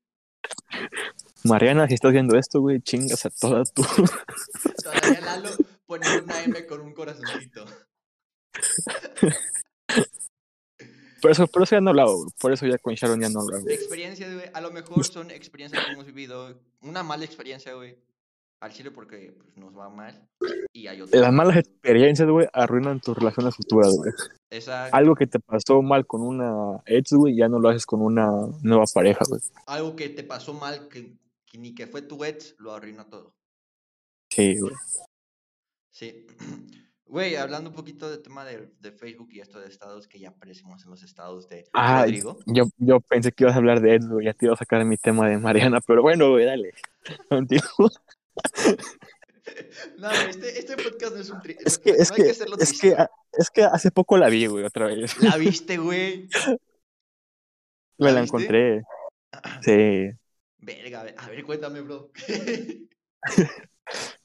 [1.44, 3.82] Mariana, si estás viendo esto, güey, chingas a toda tu...
[4.82, 5.50] Todavía Lalo
[5.86, 7.64] pone una M con un corazoncito.
[11.22, 12.30] Por eso, por eso ya no hago, güey.
[12.38, 13.44] Por eso ya con Sharon ya no.
[13.46, 14.48] De experiencias, güey.
[14.52, 16.60] A lo mejor son experiencias que hemos vivido.
[16.82, 17.96] Una mala experiencia, güey.
[18.60, 20.28] Al chile porque pues, nos va mal.
[20.72, 21.02] Y hay.
[21.12, 24.12] Las malas experiencias, güey, arruinan tus relaciones futuras, güey.
[24.50, 24.96] Exacto.
[24.96, 28.30] Algo que te pasó mal con una ex, güey, ya no lo haces con una
[28.62, 29.40] nueva pareja, güey.
[29.66, 33.34] Algo que te pasó mal, que, que ni que fue tu ex, lo arruina todo.
[34.30, 34.74] Sí, güey.
[35.90, 36.26] Sí.
[37.08, 40.30] Güey, hablando un poquito del tema de, de Facebook y esto de estados, que ya
[40.30, 42.40] aparecemos en los estados de Ah, Rodrigo.
[42.46, 44.26] yo, yo pensé que ibas a hablar de Ed, güey.
[44.26, 46.72] Ya te iba a sacar mi tema de Mariana, pero bueno, güey, dale.
[47.30, 47.90] Continúa.
[49.98, 52.88] No, este, este podcast no es un tri- Es que, no es que, es triste.
[52.88, 55.16] que, ah, es que hace poco la vi, güey, otra vez.
[55.22, 56.28] ¿La viste, güey?
[57.98, 58.82] Me ¿La encontré.
[59.62, 60.08] Sí.
[60.58, 62.10] Verga, a ver, cuéntame, bro.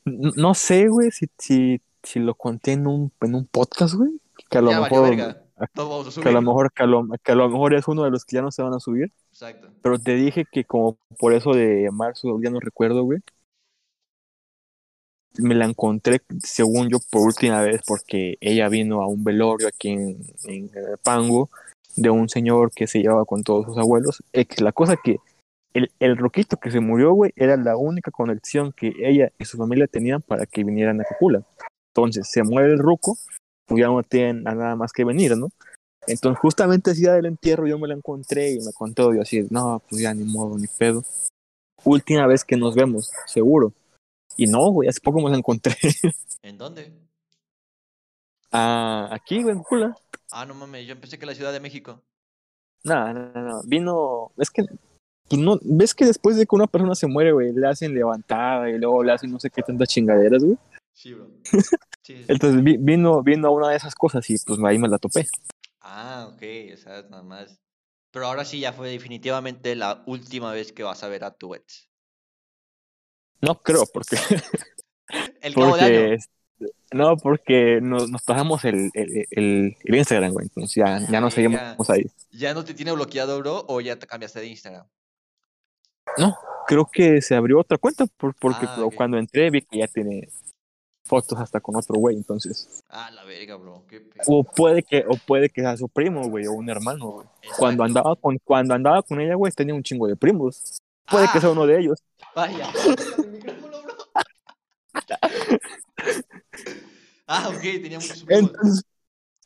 [0.05, 4.09] No sé, güey, si, si, si lo conté en un, en un podcast, güey.
[4.49, 5.43] Que a lo ya mejor verga.
[5.75, 7.87] Todos vamos a que a lo mejor, que a lo, que a lo mejor es
[7.87, 9.13] uno de los que ya no se van a subir.
[9.29, 9.69] Exacto.
[9.83, 13.19] Pero te dije que como por eso de marzo, ya no recuerdo, güey.
[15.37, 19.89] Me la encontré, según yo, por última vez, porque ella vino a un velorio aquí
[19.89, 21.49] en, en eh, Pango
[21.95, 24.23] de un señor que se llevaba con todos sus abuelos.
[24.33, 25.17] Ex, la cosa que
[25.73, 29.57] el, el roquito que se murió, güey, era la única conexión que ella y su
[29.57, 31.43] familia tenían para que vinieran a Cocula.
[31.93, 33.17] Entonces, se muere el ruco,
[33.65, 35.49] pues ya no tienen a nada más que venir, ¿no?
[36.07, 39.45] Entonces, justamente ese día del entierro yo me la encontré y me contó yo así,
[39.49, 41.03] no, pues ya ni modo, ni pedo.
[41.83, 43.73] Última vez que nos vemos, seguro.
[44.41, 45.75] Y no, güey, hace poco me la encontré.
[46.41, 46.91] ¿En dónde?
[48.51, 49.95] ah, aquí, güey, en Cocula.
[50.31, 52.01] Ah, no mames, yo pensé que la Ciudad de México.
[52.83, 53.61] No, no, no, no.
[53.65, 54.63] Vino, es que,
[55.29, 58.67] pues no, ves que después de que una persona se muere, güey, le hacen levantada
[58.69, 60.57] y luego le hacen no sé qué tantas chingaderas, güey.
[60.93, 61.29] Sí, bro.
[62.03, 62.25] Sí, sí.
[62.29, 65.27] Entonces vi- vino, vino a una de esas cosas y pues ahí me la topé.
[65.81, 66.41] Ah, ok,
[66.73, 67.59] o sea, nada más.
[68.09, 71.53] Pero ahora sí ya fue definitivamente la última vez que vas a ver a tu
[71.53, 71.90] ex.
[73.41, 74.17] No creo, porque,
[75.41, 76.17] El cabo de porque año.
[76.93, 80.45] no, porque nos, nos pasamos el, el, el, el Instagram, güey.
[80.45, 81.93] Entonces ya, ya no seguimos ya.
[81.93, 82.05] ahí.
[82.31, 83.65] ¿Ya no te tiene bloqueado, bro?
[83.67, 84.87] ¿O ya te cambiaste de Instagram?
[86.17, 86.35] No,
[86.67, 90.29] creo que se abrió otra cuenta por, porque Ah, cuando entré vi que ya tiene
[91.05, 92.81] fotos hasta con otro güey, entonces.
[92.89, 93.83] Ah, la verga, bro.
[93.87, 94.07] Qué.
[94.27, 97.27] O puede que, o puede que sea su primo, güey, o un hermano, güey.
[97.57, 100.79] Cuando andaba con, cuando andaba con ella, güey, tenía un chingo de primos.
[101.09, 101.99] Puede que Ah, sea uno de ellos.
[102.35, 102.71] Vaya.
[103.61, 103.81] Bro.
[107.27, 108.49] Ah, ok, tenía muchos primos.
[108.51, 108.83] Entonces,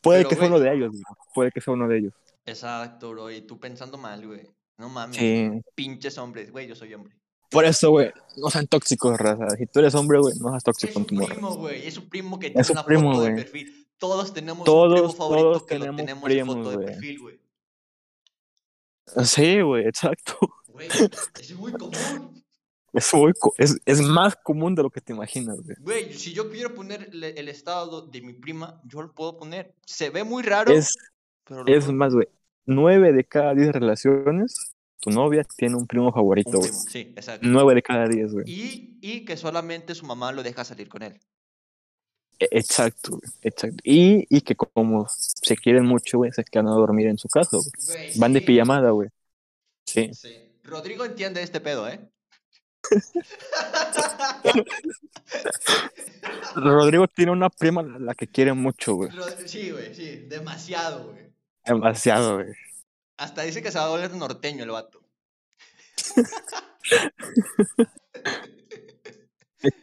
[0.02, 1.02] puede Pero, que sea uno de ellos, güey.
[1.34, 2.12] Puede que sea uno de ellos.
[2.44, 3.30] Exacto, bro.
[3.30, 4.42] Y tú pensando mal, güey.
[4.78, 5.16] No mames.
[5.16, 5.50] Sí.
[5.74, 6.50] Pinches hombres.
[6.50, 7.16] Güey, yo soy hombre.
[7.48, 9.50] Por eso, güey, no sean tóxicos, raza.
[9.56, 11.34] Si tú eres hombre, güey, no seas Es tóxico su con tu morra.
[11.34, 11.86] primo, güey.
[11.86, 13.44] Es su primo que tiene una primo, foto de güey.
[13.44, 13.88] perfil.
[13.98, 16.86] Todos tenemos un Todos- primo favorito todos que lo tenemos tenemos en primos, foto de
[16.86, 17.40] perfil, güey.
[19.24, 20.36] Sí, güey, exacto.
[20.76, 20.88] Güey,
[21.40, 22.44] es muy común.
[22.92, 25.76] Es, muy co- es, es más común de lo que te imaginas, güey.
[25.80, 29.74] Güey, si yo quiero poner el estado de mi prima, yo lo puedo poner.
[29.84, 30.96] Se ve muy raro, Es,
[31.44, 32.28] pero es puedo- más, güey.
[32.64, 36.62] Nueve de cada diez relaciones, tu novia tiene un primo un favorito, güey.
[36.70, 36.84] primo.
[36.88, 37.46] Sí, exacto.
[37.48, 38.44] Nueve de cada diez, güey.
[38.48, 41.20] Y, y que solamente su mamá lo deja salir con él.
[42.38, 43.30] E- Exacto, güey.
[43.42, 43.76] Exacto.
[43.84, 47.56] Y, y que como se quieren mucho, güey, se quedan a dormir en su casa,
[47.58, 47.70] güey.
[47.86, 49.08] Güey, Van de pijamada, güey.
[49.86, 50.10] Sí.
[50.14, 50.34] Sí.
[50.66, 52.00] Rodrigo entiende este pedo, ¿eh?
[56.54, 59.10] Rodrigo tiene una prima a la que quiere mucho, güey.
[59.46, 60.24] Sí, güey, sí.
[60.28, 61.32] Demasiado, güey.
[61.64, 62.48] Demasiado, güey.
[63.18, 65.00] Hasta dice que se va a volver norteño el vato.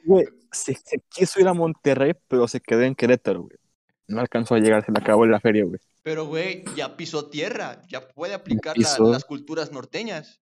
[0.06, 3.58] Güey, se, se quiso ir a Monterrey, pero se quedó en Querétaro, güey.
[4.08, 5.80] No alcanzó a llegar, se le acabó la feria, güey.
[6.04, 7.82] Pero, güey, ya pisó tierra.
[7.88, 10.42] Ya puede aplicar la- las culturas norteñas.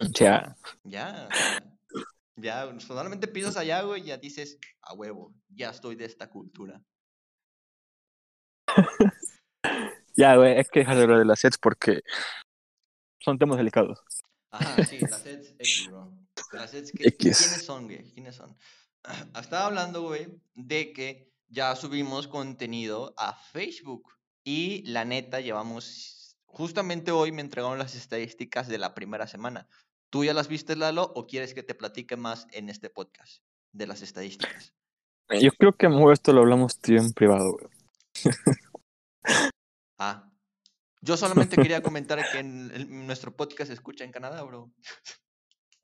[0.00, 1.28] O sea, Ya.
[1.30, 1.60] sea,
[2.36, 6.82] Ya, solamente pisas allá, güey, y ya dices, a huevo, ya estoy de esta cultura.
[10.16, 12.02] ya, güey, hay que dejar de hablar de las sets porque
[13.20, 14.00] son temas delicados.
[14.50, 16.12] Ajá, sí, las sets X, bro.
[16.52, 17.38] Las sets que, X.
[17.38, 18.12] ¿Quiénes son, güey?
[18.12, 18.56] ¿Quiénes son?
[19.40, 24.12] Estaba hablando, güey, de que ya subimos contenido a Facebook.
[24.44, 26.23] Y la neta, llevamos.
[26.54, 29.66] Justamente hoy me entregaron las estadísticas de la primera semana.
[30.08, 33.42] ¿Tú ya las viste, Lalo, o quieres que te platique más en este podcast
[33.72, 34.72] de las estadísticas?
[35.30, 37.66] Yo creo que mejor esto lo hablamos en privado, güey.
[39.98, 40.30] Ah.
[41.00, 44.70] Yo solamente quería comentar que en nuestro podcast se escucha en Canadá, bro.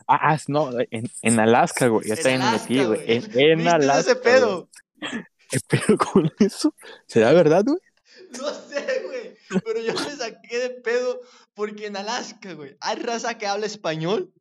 [0.06, 2.06] Ah, no, en, en Alaska, güey.
[2.06, 3.00] Ya está en Alaska, aquí, güey.
[3.06, 4.00] En, en ¿Viste Alaska.
[4.00, 4.68] ese pedo?
[5.00, 5.24] güey.
[5.50, 6.74] ¿Qué pedo con eso?
[7.06, 7.80] ¿Será verdad, güey?
[8.38, 9.09] No sé, güey.
[9.64, 11.20] Pero yo me saqué de pedo
[11.54, 14.32] porque en Alaska, güey, hay raza que habla español.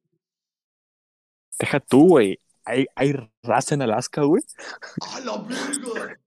[1.57, 2.39] Deja tú, güey.
[2.66, 4.43] Hay, hay raza en Alaska, güey.
[5.14, 6.20] ¡A la verga!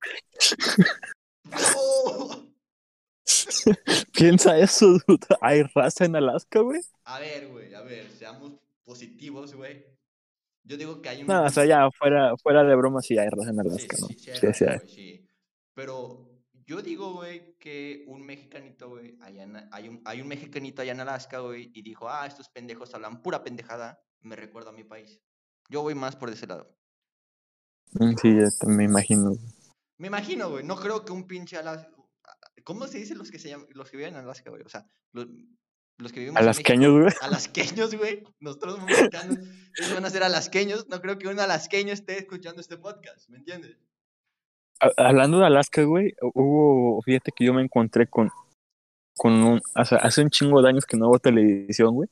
[1.45, 2.53] ¡No!
[4.13, 5.27] Piensa eso, dude.
[5.41, 6.81] Hay raza en Alaska, güey.
[7.05, 8.53] A ver, güey, a ver, seamos
[8.85, 9.87] positivos, güey.
[10.65, 11.29] Yo digo que hay un.
[11.29, 14.07] No, o sea, ya fuera, fuera de broma, sí hay raza en Sí, Alaska, ¿no?
[14.09, 15.29] sí, sí, hay sí.
[15.75, 16.22] Pero
[16.73, 21.41] yo digo, güey, que un mexicanito, güey, hay, un, hay un mexicanito allá en Alaska,
[21.41, 25.21] güey, y dijo, ah, estos pendejos hablan pura pendejada, me recuerda a mi país.
[25.69, 26.75] Yo voy más por ese lado.
[27.93, 29.33] Mm, Sí, me imagino.
[29.99, 31.91] Me imagino, güey, no creo que un pinche Alaska...
[32.65, 34.63] ¿Cómo se dice los que se llaman, los que viven en Alaska, güey?
[34.63, 35.27] O sea, los,
[35.99, 36.73] los que vivimos en México.
[36.73, 37.13] Alasqueños, güey.
[37.21, 38.23] Alasqueños, güey.
[38.41, 39.37] Nosotros mexicanos,
[39.77, 40.89] ellos van a ser alasqueños.
[40.89, 43.77] No creo que un alasqueño esté escuchando este podcast, ¿me entiendes?
[44.83, 48.31] Ha- Hablando de Alaska, güey, hubo, fíjate que yo me encontré con
[49.15, 52.09] con un, hace, hace un chingo de años que no hago televisión, güey.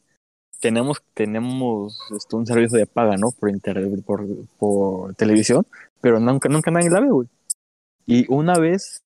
[0.60, 3.30] Tenemos, tenemos este, un servicio de paga, ¿no?
[3.32, 4.26] Por internet, por,
[4.58, 5.66] por televisión,
[6.02, 7.26] pero nunca, nunca nadie la ve, güey.
[8.06, 9.00] Y una vez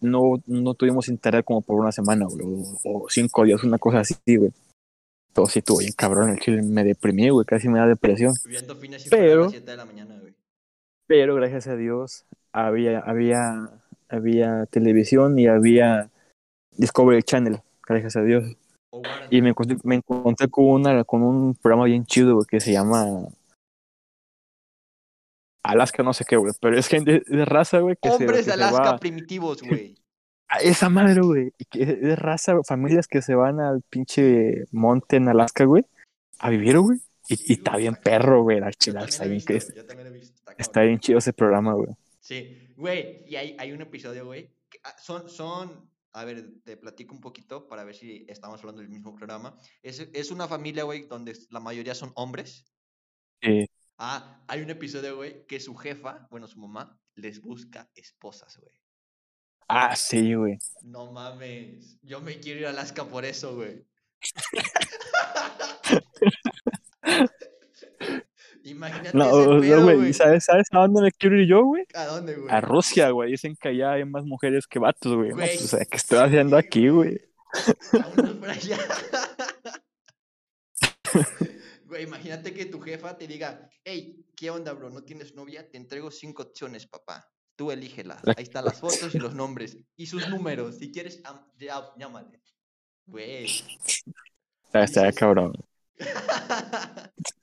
[0.00, 4.00] no, no tuvimos internet como por una semana, güey, o, o cinco días, una cosa
[4.00, 4.50] así, güey.
[5.32, 8.34] Todo sí estuvo bien cabrón, el chile me deprimí, güey, casi me da depresión.
[9.10, 10.34] Pero- a las 7 de la mañana, güey.
[11.10, 13.68] Pero gracias a Dios había, había,
[14.08, 16.08] había televisión y había
[16.76, 18.56] Discovery Channel, gracias a Dios.
[18.92, 19.26] O Warner.
[19.28, 23.26] Y me encontré, me encontré con, una, con un programa bien chido, que se llama
[25.64, 27.96] Alaska, no sé qué, güey, pero es gente de raza, güey.
[28.02, 29.96] Hombres de Alaska primitivos, güey.
[30.62, 31.52] esa madre, güey.
[31.72, 35.84] Es raza, familias que se van al pinche monte en Alaska, güey,
[36.38, 37.00] a vivir, güey.
[37.28, 39.56] Y, y está bien perro, güey, la Yo chila, también está he bien, visto, que
[39.56, 39.74] es-
[40.60, 41.90] Está, bien chido ese programa, güey.
[42.20, 44.54] Sí, güey, y hay, hay un episodio, güey.
[44.84, 48.90] ah, Son, son, a ver, te platico un poquito para ver si estamos hablando del
[48.90, 49.56] mismo programa.
[49.82, 52.64] Es, es una familia, güey, donde la mayoría son hombres.
[53.40, 53.66] Eh,
[54.02, 58.72] Ah, hay un episodio, güey, que su jefa, bueno, su mamá, les busca esposas, güey.
[59.68, 60.56] ah, sí, güey.
[60.82, 63.84] No mames, yo me quiero ir a Alaska por eso, güey.
[68.64, 70.12] Imagínate No, ese no, pedo, güey, güey.
[70.12, 71.84] ¿sabes, ¿sabes a dónde me quiero ir yo, güey?
[71.94, 72.54] ¿A dónde, güey?
[72.54, 73.30] A Rusia, güey.
[73.32, 75.30] Dicen que allá hay más mujeres que vatos, güey.
[75.30, 77.20] Güey, pues, o sea, ¿qué estoy haciendo sí, aquí, güey?
[77.92, 78.78] Vámonos para allá.
[81.86, 84.90] Güey, imagínate que tu jefa te diga, hey, ¿qué onda, bro?
[84.90, 85.68] ¿No tienes novia?
[85.68, 87.28] Te entrego cinco opciones, papá.
[87.56, 88.20] Tú elígelas.
[88.22, 89.76] La- Ahí están las fotos y los nombres.
[89.96, 90.78] Y sus números.
[90.78, 91.20] Si quieres,
[91.96, 92.40] llámale.
[93.06, 93.46] Güey.
[94.66, 95.52] Está, está cabrón.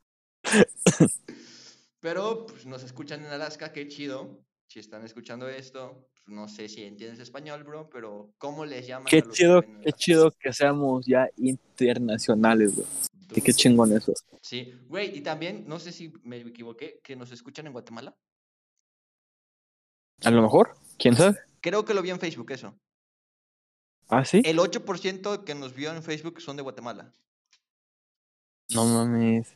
[1.99, 4.39] Pero, pues, nos escuchan en Alaska, qué chido.
[4.67, 9.07] Si están escuchando esto, pues, no sé si entiendes español, bro, pero ¿cómo les llaman
[9.07, 12.87] Qué a los que chido, en qué chido que seamos ya internacionales, güey.
[13.33, 14.13] Qué, qué chingón eso.
[14.41, 18.15] Sí, güey, y también, no sé si me equivoqué, que nos escuchan en Guatemala.
[20.23, 21.37] A lo mejor, quién sabe.
[21.61, 22.77] Creo que lo vi en Facebook eso.
[24.09, 24.41] Ah, sí.
[24.45, 27.11] El 8% que nos vio en Facebook son de Guatemala.
[28.73, 29.53] No mames.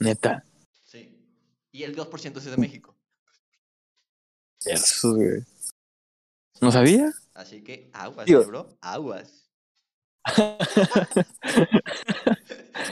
[0.00, 0.44] Neta.
[0.84, 1.16] Sí.
[1.72, 2.96] Y el 2% es de México.
[4.64, 5.42] Eso, güey.
[6.60, 7.10] ¿No sabía?
[7.34, 8.76] Así que aguas, Digo- bro.
[8.80, 9.46] Aguas.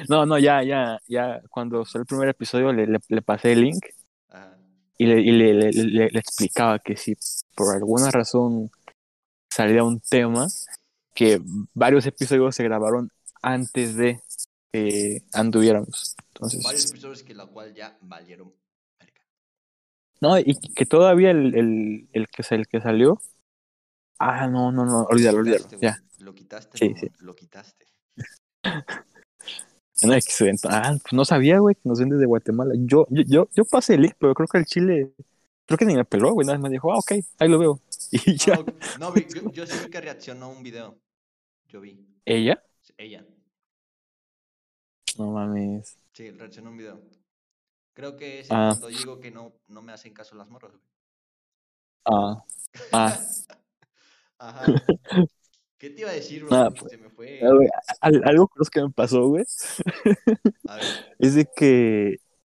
[0.08, 1.40] No, no, ya, ya, ya.
[1.50, 3.84] Cuando salió el primer episodio le, le, le pasé el link
[4.28, 4.56] Ajá.
[4.96, 7.16] y, le, y le, le- le- le explicaba que si
[7.54, 8.70] por alguna razón
[9.50, 10.46] salía un tema,
[11.14, 11.40] que
[11.74, 13.10] varios episodios se grabaron
[13.42, 14.20] antes de
[14.72, 16.16] que anduviéramos.
[16.40, 18.52] Varios Entonces, episodios que la cual ya valieron.
[18.98, 19.20] verga.
[20.20, 23.20] no, y que todavía el, el, el, que, el que salió.
[24.18, 25.64] Ah, no, no, no, olvídalo, olvídalo.
[25.64, 25.86] Quitaste.
[25.86, 27.08] Ya, Lo quitaste, Sí, sí.
[27.20, 27.86] Lo quitaste.
[30.02, 30.68] no, excelente.
[30.70, 32.74] Ah, pues no sabía, güey, que nos ven desde Guatemala.
[32.78, 35.12] Yo, yo, yo, yo pasé el link, pero creo que el Chile,
[35.66, 37.80] creo que ni me peló, güey, nada más me dijo, ah, ok, ahí lo veo.
[38.10, 38.96] Y ya, Ah.
[38.98, 40.98] No, yo, yo sí vi que reaccionó a un video.
[41.68, 42.06] Yo vi.
[42.24, 42.62] ella,
[42.96, 43.24] Ella.
[45.18, 45.98] no mames.
[46.18, 47.00] Sí, reaccionó un video.
[47.94, 48.70] Creo que es Ah.
[48.70, 50.82] cuando digo que no, no me hacen caso las morras, güey.
[52.06, 52.44] Ah,
[52.92, 53.20] ah.
[54.40, 54.64] Ajá.
[55.78, 56.70] ¿Qué te iba a decir, bro?
[56.76, 56.90] Pues.
[56.90, 57.38] Se me fue.
[57.40, 57.68] Ah, güey,
[58.00, 59.44] al- algo curioso que me pasó, güey,
[60.66, 60.84] A ver.
[61.20, 62.16] es de que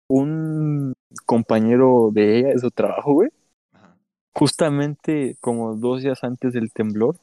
[0.08, 0.94] un
[1.26, 3.30] compañero de ella, de su trabajo, güey,
[3.74, 3.98] Ajá.
[4.34, 7.18] justamente como dos días antes del temblor,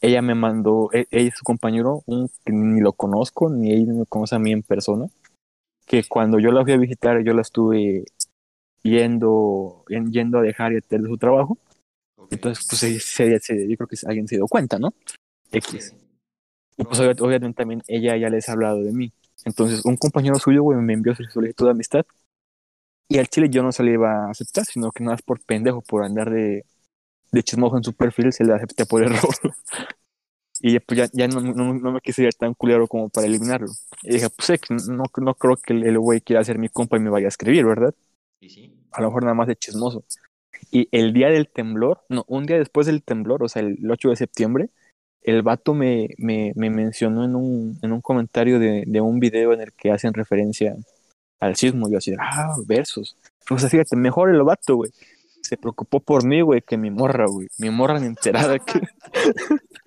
[0.00, 3.92] ella me mandó, e- ella y su compañero, un, que ni lo conozco, ni ella
[3.92, 5.08] me conoce a mí en persona,
[5.86, 8.04] que cuando yo la fui a visitar, yo la estuve
[8.82, 11.58] yendo, yen- yendo a dejar y a hacer su trabajo.
[12.16, 14.94] ok, Entonces, pues se- se- se- yo creo que alguien se dio cuenta, ¿no?
[15.52, 15.92] X.
[15.94, 16.00] ok.
[16.78, 19.12] Y pues obvia- obviamente también ella ya les ha hablado de mí.
[19.44, 22.04] Entonces, un compañero suyo, güey, me envió su solicitud de amistad.
[23.08, 25.40] Y al chile yo no se le iba a aceptar, sino que nada más por
[25.44, 26.64] pendejo, por andar de,
[27.32, 29.34] de chismoso en su perfil, se le acepté por error.
[30.66, 33.28] Y ya, pues ya, ya no, no, no me quise ir tan culero como para
[33.28, 33.68] eliminarlo.
[34.02, 34.58] Y dije, pues eh,
[34.88, 37.28] no, no creo que el el güey quiera ser mi compa y me vaya a
[37.28, 37.94] escribir, ¿verdad?
[38.40, 38.74] ¿Y sí?
[38.90, 40.02] A lo mejor nada más de chismoso.
[40.72, 44.08] Y el día del temblor, no, un día después del temblor, o sea, el 8
[44.08, 44.70] de septiembre,
[45.22, 49.52] el vato me, me, me mencionó en un, en un comentario de, de un video
[49.52, 50.74] en el que hacen referencia
[51.38, 51.88] al sismo.
[51.88, 53.16] Yo así, ah, versos.
[53.50, 54.90] O sea, fíjate, mejor el vato, güey.
[55.42, 57.46] Se preocupó por mí, güey, que mi morra, güey.
[57.58, 58.80] Mi morra ni enterada que...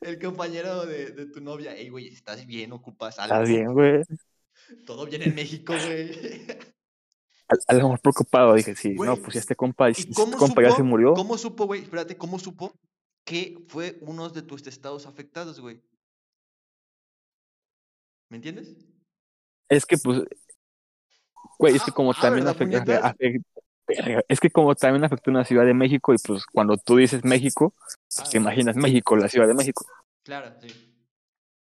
[0.00, 1.74] El compañero de, de tu novia.
[1.74, 2.72] Ey, güey, ¿estás bien?
[2.72, 3.34] ¿Ocupas algo?
[3.34, 4.02] Está bien, güey.
[4.86, 6.10] Todo bien en México, güey.
[7.66, 10.62] A, lo mejor preocupado, dije, sí, Güey, no, pues este compa, si ¿Y este compa
[10.62, 11.14] ya se murió.
[11.14, 11.82] ¿Cómo supo, güey?
[11.82, 12.78] Espérate, ¿cómo supo
[13.24, 15.80] qué fue uno de tus estados afectados, güey.
[18.28, 18.76] ¿Me entiendes?
[19.68, 20.22] Es que, pues,
[21.58, 23.59] güey, es que Ah, como ah, también ¿verdad, afecta,
[24.28, 27.74] es que como también afectó una Ciudad de México y pues cuando tú dices México,
[28.18, 29.86] Ah, te imaginas México, la Ciudad de México.
[30.24, 30.68] Claro, sí.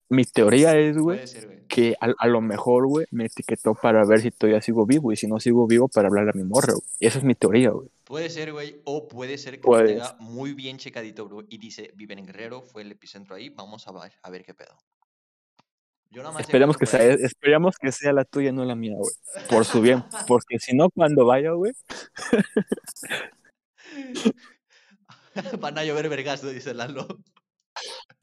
[0.10, 1.20] Mi teoría es, güey,
[1.68, 5.18] que a, a lo mejor, güey, me etiquetó para ver si todavía sigo vivo y
[5.18, 6.86] si no sigo vivo para hablarle a mi morra, güey.
[7.02, 7.90] Esa es mi teoría, güey.
[8.06, 8.82] Puede ser, güey.
[8.86, 11.44] O puede ser que lo Puede tenga muy bien checadito, bro.
[11.50, 13.50] Y dice, viven en Guerrero, fue el epicentro ahí.
[13.50, 14.78] Vamos a ver, a ver qué pedo.
[16.10, 17.18] Yo nada más cuando que sea, ahí.
[17.22, 19.14] esperemos que sea la tuya, no la mía, güey.
[19.50, 21.74] Por su bien, porque si no, cuando vaya, güey,
[25.60, 27.08] Van a llover vergazo, dice Lalo.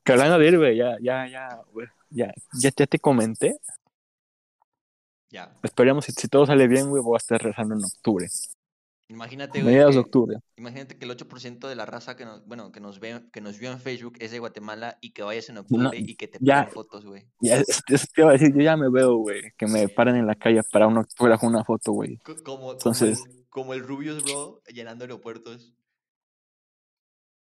[0.03, 3.57] que hablando de ir, güey, ya, ya, ya, güey, ya, ya, ya te comenté.
[5.31, 5.53] Ya.
[5.63, 8.27] Esperemos, si, si todo sale bien, güey, voy a estar rezando en octubre.
[9.09, 9.75] Imagínate, güey.
[9.75, 10.37] Mediados de que- octubre.
[10.57, 13.59] Imagínate que el 8% de la raza que nos, bueno, que nos ve, que nos
[13.59, 16.69] vio en Facebook es de Guatemala y que vayas en octubre y que te pidan
[16.69, 17.29] fotos, güey.
[17.41, 20.35] Ya, te iba a decir, yo ya me veo, güey, que me paren en la
[20.35, 22.17] calle para una octubre con una foto, güey.
[22.19, 25.75] Co- Como, Entonces- como, el, como el Rubius, bro, llenando aeropuertos.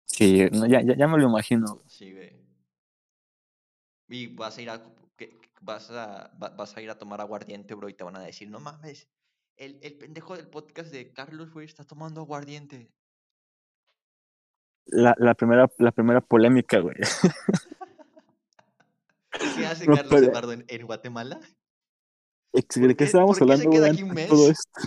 [0.07, 1.83] Sí, no, ya, ya, ya me lo imagino.
[1.87, 2.37] Sí, güey.
[4.09, 4.83] Y vas a ir a,
[5.61, 8.49] vas a, va- vas a ir a tomar aguardiente, bro, y te van a decir,
[8.49, 9.09] no mames,
[9.59, 12.91] el, el pendejo del podcast de Carlos, güey, está tomando aguardiente.
[14.87, 16.97] La, la, primera, la primera polémica, güey.
[19.57, 21.39] ¿Qué hace No, Carlos pero- Eduardo en, en Guatemala?
[22.55, 24.31] Ex- ¿Por ¿De qué- estábamos por qué se hablando, queda güey, aquí un antes de
[24.31, 24.81] todo esto?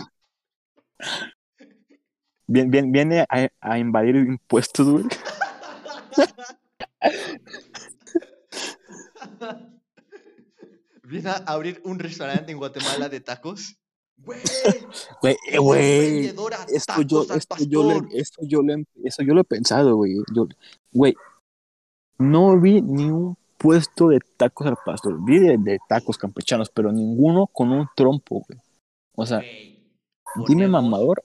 [2.48, 5.04] Bien, bien, viene a, a invadir impuestos, güey.
[11.04, 13.76] Viene a abrir un restaurante en Guatemala de tacos.
[14.24, 14.38] Güey,
[15.20, 16.26] Güey, eh, güey.
[16.68, 20.14] Esto yo, esto yo, le, esto yo le, eso yo lo he pensado, güey.
[20.34, 20.46] Yo,
[20.92, 21.14] güey,
[22.18, 25.22] no vi ni un puesto de tacos al pastor.
[25.24, 28.60] Vi de, de tacos campechanos, pero ninguno con un trompo, güey.
[29.16, 29.42] O sea,
[30.46, 31.24] dime mamador.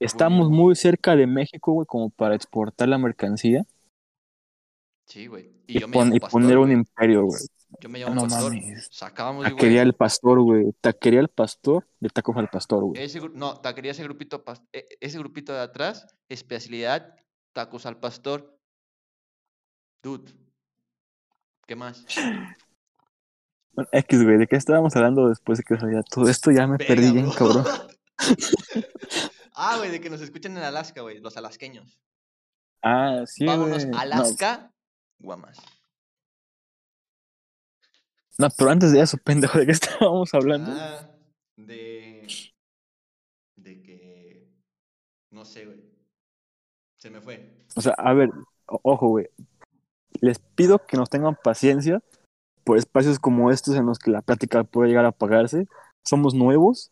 [0.00, 3.64] Estamos muy cerca de México, güey, como para exportar la mercancía
[5.06, 5.50] Sí, güey.
[5.66, 7.40] y, Y yo me pon- llamo y pastor, poner un imperio, güey.
[7.80, 8.54] Yo me llamo No pastor.
[8.54, 8.88] mames.
[8.90, 9.54] Sacábamos, güey.
[9.56, 10.72] Taquería el pastor, güey.
[10.80, 13.02] Taquería el pastor de tacos al pastor, güey.
[13.02, 17.14] Ese, no, taquería ese grupito, e- ese grupito de atrás, especialidad,
[17.52, 18.58] tacos al pastor.
[20.02, 20.32] Dude.
[21.66, 22.04] ¿Qué más?
[23.74, 26.50] Bueno, X, güey, ¿de qué estábamos hablando después de que salía todo esto?
[26.50, 27.64] Ya me perdí bien, cabrón.
[29.54, 31.98] ah, güey, de que nos escuchen en Alaska, güey, los alasqueños.
[32.82, 33.90] Ah, sí, Vámonos, güey.
[33.90, 34.72] No, Alaska,
[35.18, 35.58] Guamas.
[38.38, 40.72] No, pero antes de eso, pendejo, ¿de qué estábamos hablando?
[40.74, 41.08] Ah,
[41.56, 42.26] de.
[43.56, 44.48] De que.
[45.30, 45.82] No sé, güey.
[46.98, 47.66] Se me fue.
[47.76, 48.30] O sea, a ver,
[48.66, 49.28] ojo, güey.
[50.20, 52.00] Les pido que nos tengan paciencia
[52.64, 55.66] por espacios como estos en los que la plática puede llegar a apagarse.
[56.04, 56.90] Somos nuevos,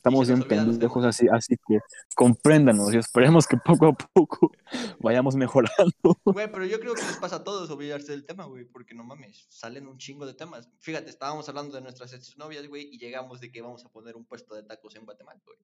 [0.00, 1.78] estamos bien pendejos, así, así que
[2.16, 4.50] compréndanos y esperemos que poco a poco
[5.00, 6.16] vayamos mejorando.
[6.24, 9.04] Güey, pero yo creo que les pasa a todos olvidarse del tema, güey, porque no
[9.04, 10.68] mames, salen un chingo de temas.
[10.78, 14.24] Fíjate, estábamos hablando de nuestras exnovias, güey, y llegamos de que vamos a poner un
[14.24, 15.58] puesto de tacos en Guatemala, güey.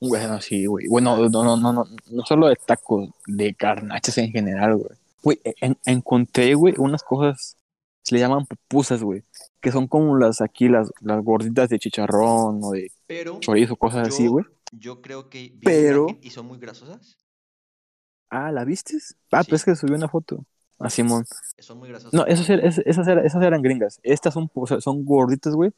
[0.00, 0.88] Bueno, sí, güey.
[0.88, 4.90] Bueno, no, no, no, no, no solo de tacos, de carnachas en general, güey.
[5.22, 7.56] Güey, en- encontré, güey, unas cosas,
[8.02, 9.22] se le llaman pupusas, güey,
[9.60, 14.08] que son como las aquí, las, las gorditas de chicharrón o de Pero chorizo, cosas
[14.08, 14.44] así, güey.
[14.72, 17.16] yo creo que Pero- y son muy grasosas.
[18.30, 19.16] Ah, ¿la vistes?
[19.30, 19.50] Ah, Sí.
[19.50, 20.44] pues es que subió una foto.
[20.78, 21.24] A Simón.
[21.58, 22.12] Son muy grasosas.
[22.14, 24.00] No, esas, eran- esas, esas eran, gringas.
[24.02, 25.70] Estas son, o sea, son gorditas, güey.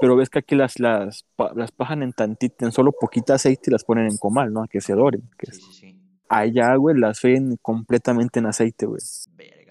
[0.00, 1.24] Pero ves que aquí las, las,
[1.54, 4.62] las pajan en tantito, en solo poquita aceite y las ponen en comal, ¿no?
[4.62, 5.28] A que se doren.
[5.38, 6.00] Que Sí, sí, sí.
[6.28, 9.00] allá, güey, las fríen completamente en aceite, güey.
[9.30, 9.61] Verga.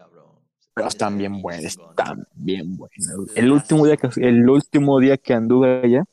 [0.82, 1.90] Pero están bien buenas, chingón.
[1.90, 3.12] están bien buenas.
[3.16, 3.30] güey.
[3.36, 6.06] El último día que, el último día que anduve allá,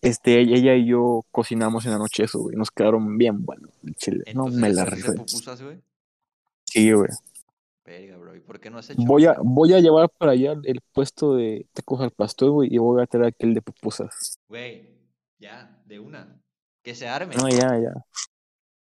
[0.00, 2.56] este, ella y yo cocinamos en la noche eso, güey.
[2.56, 3.70] Nos quedaron bien buenos.
[3.96, 4.24] Chile.
[4.34, 5.14] No me la ¿estás haciendo rifé.
[5.14, 5.82] pupusas, güey?
[6.64, 7.10] Sí, güey.
[7.84, 8.36] Verga, bro.
[8.36, 9.02] ¿Y por qué no has hecho?
[9.04, 12.78] Voy a, voy a llevar para allá el puesto de tacos al pastor, güey, y
[12.78, 14.38] voy a traer aquel de pupusas.
[14.48, 14.88] Güey,
[15.38, 16.40] ya, de una.
[16.82, 17.34] Que se arme.
[17.36, 17.92] No, ya, ya.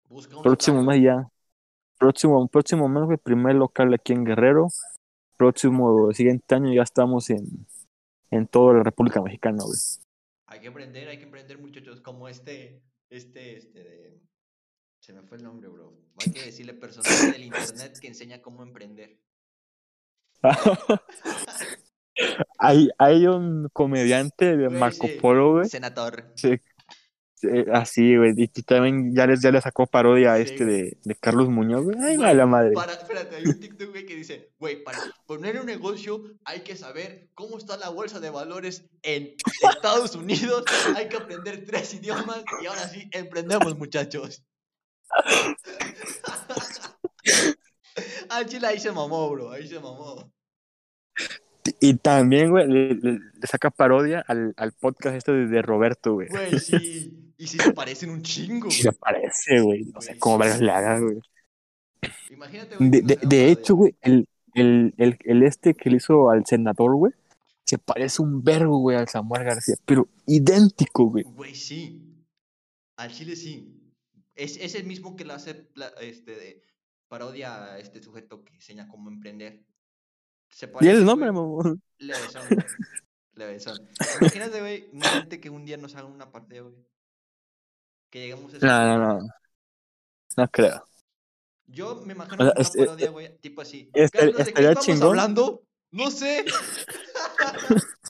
[0.09, 0.97] Busca un Próximo local.
[0.97, 1.29] mes ya.
[1.99, 4.69] Próximo, próximo mes, güey, primer local aquí en Guerrero.
[5.41, 7.67] Próximo, siguiente año ya estamos en,
[8.31, 9.79] en toda la República Mexicana, güey.
[10.49, 12.03] Hay que emprender, hay que emprender, muchachos.
[12.03, 14.21] Como este, este, este de...
[15.03, 15.95] Se me fue el nombre, bro.
[16.19, 19.19] Hay que decirle personaje del internet que enseña cómo emprender.
[22.59, 25.71] hay, hay un comediante de Marco Polo, güey.
[25.71, 26.35] Senador.
[26.35, 26.61] Sí,
[27.43, 28.35] Eh, así, güey.
[28.37, 31.85] Y tú también ya les, ya le sacó parodia a este de, de Carlos Muñoz,
[31.85, 31.97] güey.
[32.01, 32.73] Ay, Güey, la madre.
[32.73, 36.77] Para, espérate, hay un TikTok, güey, que dice, güey, para poner un negocio hay que
[36.77, 39.35] saber cómo está la bolsa de valores en
[39.75, 40.65] Estados Unidos,
[40.97, 44.45] hay que aprender tres idiomas y ahora sí, emprendemos, muchachos.
[48.29, 50.33] Al chile ahí se mamó, bro, ahí se mamó.
[51.81, 56.15] Y también, güey, le, le- le saca parodia al, al podcast este de, de Roberto,
[56.15, 56.29] güey.
[56.29, 58.83] Güey, sí, y sí se parecen un chingo, Sí güey.
[58.83, 59.85] se parece, güey.
[59.87, 61.21] No sé cómo vergas le haga, güey.
[62.29, 65.97] Imagínate, güey, De, de, hagan de hecho, güey, el, el, el, el este que le
[65.97, 67.15] hizo al senador, güey,
[67.65, 71.25] se parece un vergo, güey, al Samuel García, pero idéntico, güey.
[71.25, 72.27] Güey, sí.
[72.97, 73.75] Al chile sí.
[74.35, 75.67] Es, es el mismo que le hace
[76.03, 76.63] este, de
[77.09, 79.65] parodia a este sujeto que enseña cómo emprender.
[80.51, 81.83] Se Y el parece, nombre, mamón.
[81.99, 82.43] Levesón.
[83.35, 83.79] Levesón.
[84.21, 86.75] Imagínate, güey, imagínate que un día nos hagan una parodia, güey.
[88.11, 89.29] Que lleguemos a ese No, no, no.
[90.37, 90.85] No creo.
[91.67, 93.89] Yo me imagino O sea, una este- parodia, güey, tipo así.
[93.95, 95.09] este- Carlos, ¿de qué estaría estamos chingón.
[95.11, 95.63] hablando?
[95.93, 96.45] No sé.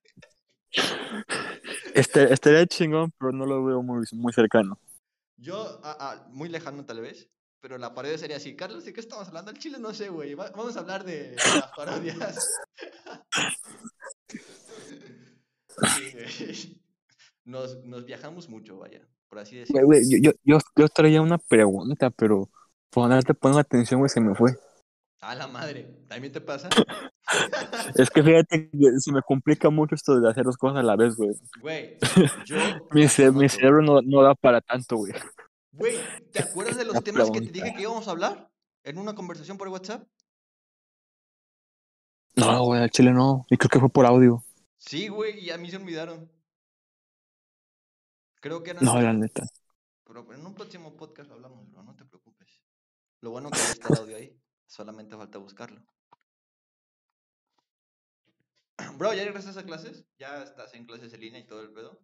[1.95, 4.79] Este, estaría chingón, pero no lo veo muy, muy cercano.
[5.37, 7.29] Yo, ah, ah, muy lejano tal vez,
[7.61, 8.55] pero la parodia sería así.
[8.55, 9.51] Carlos, ¿de qué estamos hablando?
[9.51, 10.35] El chile no sé, güey.
[10.35, 12.17] Va- vamos a hablar de las parodias.
[16.29, 16.81] Sí,
[17.45, 19.87] nos, nos viajamos mucho, vaya, por así Güey, decirlo.
[19.87, 22.51] güey, yo, yo, yo, yo traía una pregunta, pero
[22.91, 24.51] por no te pongo atención, güey, se me fue.
[25.23, 26.69] A la madre, ¿también te pasa?
[27.95, 30.97] Es que fíjate que se me complica mucho esto de hacer dos cosas a la
[30.97, 31.31] vez, güey.
[31.61, 31.99] Güey,
[32.47, 32.57] yo...
[32.91, 35.13] Mi, ce- cerebro no, no da para tanto, güey.
[35.73, 35.95] Güey,
[36.33, 38.51] ¿te acuerdas de los temas que te dije que íbamos a hablar?
[38.83, 40.03] En una conversación por WhatsApp.
[42.35, 43.45] No, güey, al chile no.
[43.51, 44.43] Y creo que fue por audio.
[44.79, 46.31] Sí, güey, y a mí se olvidaron.
[48.41, 48.85] Creo que eran...
[48.85, 49.47] No, la neta.
[50.05, 52.61] Pero en un próximo podcast hablamos, bro, no te preocupes.
[53.21, 55.81] Lo bueno que ya está el audio ahí, solamente falta buscarlo.
[58.97, 60.05] Bro, ¿ya regresas a clases?
[60.19, 62.01] ¿Ya estás en clases en línea y todo el pedo?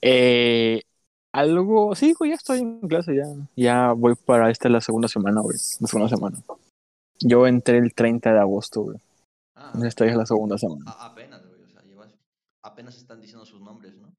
[0.00, 0.82] Eh,
[1.32, 3.24] algo, sí, güey, ya estoy en clase, ya.
[3.56, 5.56] Ya voy para esta la segunda semana, güey.
[5.80, 6.38] La segunda semana.
[7.20, 8.98] Yo entré el 30 de agosto, güey.
[9.56, 10.90] Ah, Esta ya es la segunda semana.
[10.98, 12.10] apenas, güey, o sea, llevas...
[12.74, 14.12] Apenas están diciendo sus nombres, ¿no?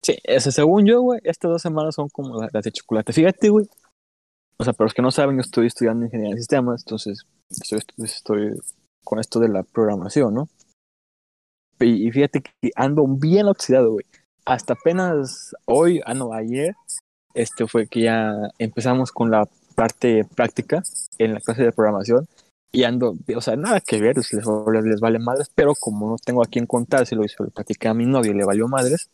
[0.00, 3.12] Sí, ese, según yo, güey, estas dos semanas son como la- las de chocolate.
[3.12, 3.66] Fíjate, güey.
[4.58, 7.80] O sea, para los que no saben, yo estoy estudiando ingeniería de sistemas, entonces estoy,
[7.98, 8.60] estoy
[9.02, 10.48] con esto de la programación, ¿no?
[11.80, 14.06] Y, y fíjate que ando bien oxidado, güey.
[14.44, 16.76] Hasta apenas hoy, ah, no, ayer,
[17.34, 20.80] este fue que ya empezamos con la parte práctica
[21.18, 22.28] en la clase de programación.
[22.72, 24.44] Y ando, o sea, nada que ver, les, les,
[24.84, 27.94] les vale madres, pero como no tengo a quien contárselo y se lo platiqué a
[27.94, 29.10] mi novio y le valió madres,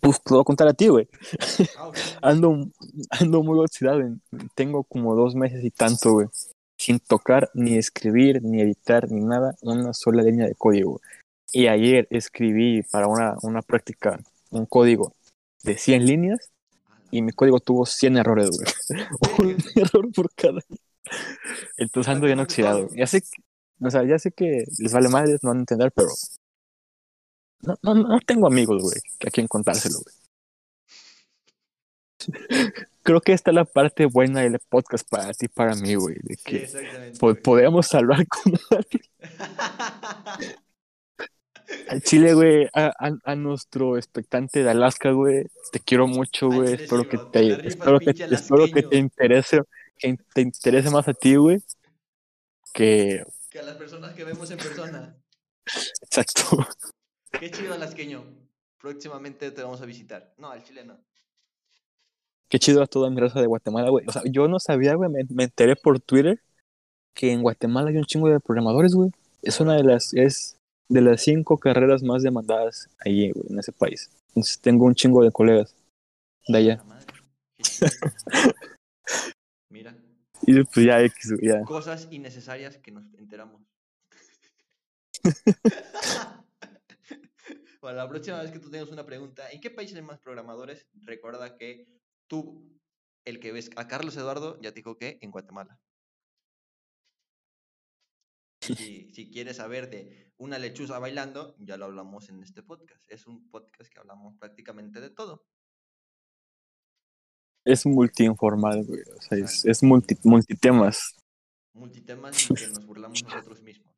[0.00, 1.08] pues te lo voy a contar a ti, güey.
[1.78, 1.90] Ah.
[2.22, 2.68] Ando,
[3.10, 4.00] ando muy oxidado.
[4.00, 4.22] en-
[4.54, 6.28] Tengo como dos meses y tanto, güey.
[6.78, 9.54] Sin tocar, ni escribir, ni editar, ni nada.
[9.62, 11.00] Una sola línea de código.
[11.52, 14.20] Y ayer escribí para una, una práctica
[14.50, 15.12] un código
[15.64, 16.50] de 100 líneas
[17.10, 19.02] y mi código tuvo 100 errores, güey.
[19.38, 20.60] Un error por cada.
[21.76, 22.88] Entonces ando bien oxidado.
[22.94, 23.42] Ya sé, que-
[23.80, 26.08] o sea, ya sé que les vale madres, no van a entender, pero
[27.62, 30.14] no, no, no tengo amigos, güey, a quien contárselo, güey.
[33.02, 36.16] Creo que esta es la parte buena del podcast para ti y para mí, güey,
[36.22, 36.68] de que
[37.18, 38.52] po- podemos hablar con
[41.88, 45.46] al Chile, güey, a, a- a nuestro expectante de Alaska, güey.
[45.72, 46.74] Te quiero mucho, güey.
[46.74, 49.60] Espero que te espero que, espero que te interese,
[49.98, 51.62] que te interese más a ti, güey.
[52.72, 55.16] Que, que a las personas que vemos en persona.
[56.02, 56.66] exacto.
[57.38, 58.24] Qué chido alasqueño.
[58.80, 60.34] Próximamente te vamos a visitar.
[60.38, 60.98] No, al chile no.
[62.48, 64.06] Qué chido a toda mi raza de Guatemala, güey.
[64.06, 66.40] O sea, yo no sabía, güey, me, me enteré por Twitter
[67.14, 69.10] que en Guatemala hay un chingo de programadores, güey.
[69.42, 70.56] Es una de las, es
[70.88, 74.10] de las cinco carreras más demandadas allí, güey, en ese país.
[74.28, 75.74] Entonces tengo un chingo de colegas
[76.46, 76.82] de allá.
[79.70, 79.96] Mira,
[80.42, 81.62] Y pues ya, X, güey, ya.
[81.62, 83.62] cosas innecesarias que nos enteramos.
[87.80, 90.86] Para la próxima vez que tú tengas una pregunta, ¿en qué país hay más programadores?
[90.94, 91.86] Recuerda que
[92.26, 92.80] tú,
[93.24, 95.78] el que ves a Carlos Eduardo, ya te dijo que en Guatemala.
[98.60, 103.10] Si quieres saber de una lechuza bailando, ya lo hablamos en este podcast.
[103.10, 105.46] Es un podcast que hablamos prácticamente de todo.
[107.68, 109.02] Es multiinformal, güey.
[109.16, 111.14] O sea, es, es multi, multitemas.
[111.74, 113.92] Multitemas y que nos burlamos nosotros mismos.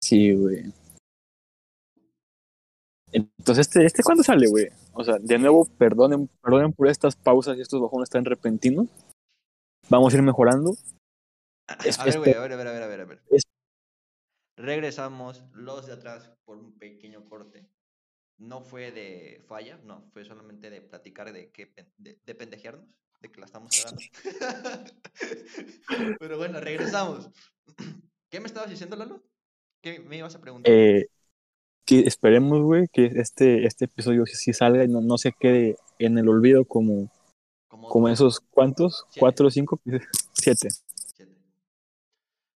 [0.00, 0.72] Sí, güey.
[3.10, 4.68] Entonces, ¿este, este cuándo sale, güey?
[4.94, 8.86] O sea, de nuevo, perdonen, perdonen por estas pausas y estos bajones tan repentinos.
[9.90, 10.70] Vamos a ir mejorando.
[11.84, 13.22] Es- A ver, güey, a ver, a ver, a ver, a ver, a ver.
[13.30, 13.42] es-
[14.56, 17.66] Regresamos los de atrás por un pequeño corte.
[18.38, 22.88] No fue de falla, no, fue solamente de platicar de que de, de pendejearnos,
[23.20, 24.02] de que la estamos cagando.
[26.18, 27.30] Pero bueno, regresamos.
[28.30, 29.22] ¿Qué me estabas diciendo, Lalo?
[29.82, 30.72] ¿Qué me ibas a preguntar?
[30.72, 31.06] eh,
[31.84, 35.76] que esperemos, güey, que este, este episodio sí, sí salga y no, no se quede
[35.98, 37.10] en el olvido como,
[37.68, 39.04] Como esos, ¿cuántos?
[39.08, 39.20] Siete.
[39.20, 39.80] ¿Cuatro o cinco?
[40.32, 40.68] Siete.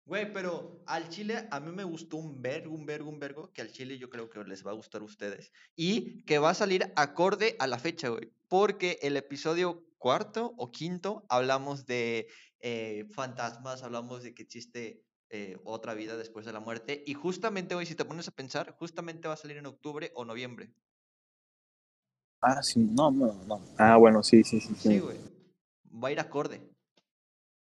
[0.06, 3.62] Güey, pero al chile a mí me gustó un vergo, un vergo, un vergo, que
[3.62, 5.50] al chile yo creo que les va a gustar a ustedes.
[5.76, 8.30] Y que va a salir acorde a la fecha, güey.
[8.48, 12.28] Porque el episodio cuarto o quinto hablamos de
[12.60, 17.02] eh, fantasmas, hablamos de que existe eh, otra vida después de la muerte.
[17.06, 20.26] Y justamente, güey, si te pones a pensar, justamente va a salir en octubre o
[20.26, 20.70] noviembre.
[22.42, 23.60] Ah, sí, no, no, no.
[23.78, 24.74] Ah, bueno, sí, sí, sí.
[24.74, 24.88] sí.
[24.90, 25.18] Sí, güey.
[25.90, 26.60] Va a ir acorde.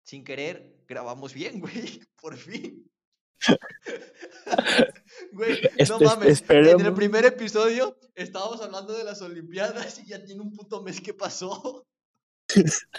[0.03, 2.01] Sin querer, grabamos bien, güey.
[2.21, 2.85] Por fin.
[5.33, 6.11] Güey, no es- mames.
[6.21, 6.91] En el esperemos.
[6.97, 11.85] primer episodio estábamos hablando de las Olimpiadas y ya tiene un puto mes que pasó.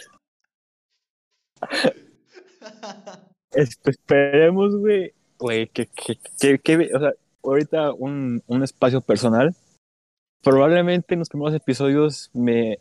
[3.54, 7.14] Es- esperemos, güey, güey, que, que, que, que- o sea,
[7.44, 9.54] ahorita un, un espacio personal.
[10.42, 12.80] Probablemente en los primeros episodios me,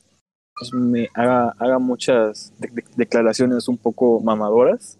[0.55, 5.00] pues, me haga, haga muchas de- de- declaraciones un poco mamadoras.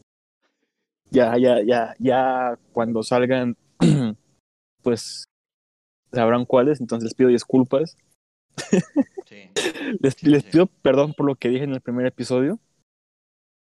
[1.11, 3.57] Ya, ya, ya, ya cuando salgan,
[4.83, 5.25] pues
[6.13, 7.97] sabrán cuáles, entonces les pido disculpas.
[9.27, 9.51] Sí.
[10.01, 10.51] Les, Sí, les sí.
[10.51, 12.59] pido perdón por lo que dije en el primer episodio.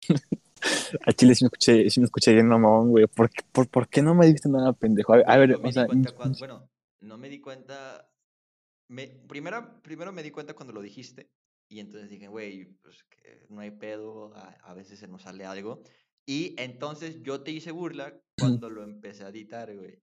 [1.05, 3.07] A Chile sí me escuché, sí me escuché bien mamón, güey.
[3.07, 5.13] ¿Por, por, por qué no me diste nada, pendejo?
[5.13, 6.69] A ver, a ver, me o sea, cuenta cuan- bueno,
[7.01, 8.09] no me di cuenta.
[8.89, 11.29] Me, primero, primero me di cuenta cuando lo dijiste.
[11.69, 15.45] Y entonces dije, güey, pues que no hay pedo, a, a veces se nos sale
[15.45, 15.83] algo.
[16.30, 19.97] Y entonces yo te hice burla cuando lo empecé a editar, güey.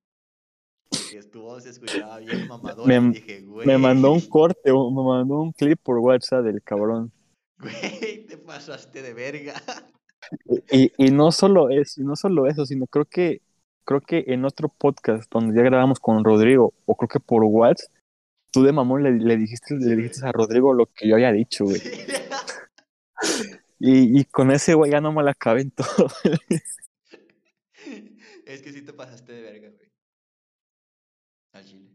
[0.89, 2.87] Porque tu voz se escuchaba bien mamador.
[2.89, 3.67] Me- y dije, güey.
[3.67, 7.13] me mandó un corte, me mandó un clip por WhatsApp del cabrón.
[7.59, 9.55] Güey, te pasaste de verga.
[10.71, 13.43] Y, y no solo eso, y no solo eso, sino creo que
[13.87, 17.93] creo que en otro podcast donde ya grabamos con Rodrigo, o creo que por WhatsApp,
[18.51, 21.65] tú de mamón le, le dijiste, le dijiste a Rodrigo lo que yo había dicho,
[21.67, 21.79] güey.
[21.79, 21.91] Sí.
[23.79, 26.09] Y, y con ese güey ya no me la acabé en todo.
[28.47, 29.91] Es que sí te pasaste de verga, güey.
[31.53, 31.91] Al chile.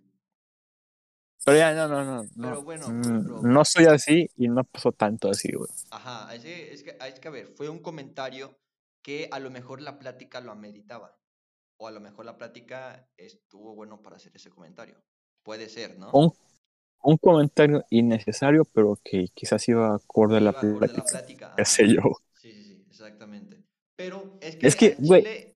[1.45, 2.23] Pero ya, no, no, no.
[2.39, 3.41] Pero No, bueno, Mm, bro.
[3.41, 5.69] no soy así y no pasó tanto así, güey.
[5.91, 8.57] Ajá, es que, es que, es que a ver, fue un comentario
[9.01, 11.17] que a lo mejor la plática lo ameritaba.
[11.77, 15.01] O a lo mejor la plática estuvo bueno para hacer ese comentario.
[15.43, 16.11] Puede ser, ¿no?
[16.11, 16.31] Un,
[17.03, 21.53] un comentario innecesario, pero que quizás iba acorde a la Iba acorde a la plática.
[21.55, 22.01] Qué sé yo.
[22.33, 23.63] Sí, sí, sí, exactamente.
[23.95, 25.23] Pero es que, Es que, al güey.
[25.23, 25.55] Chile,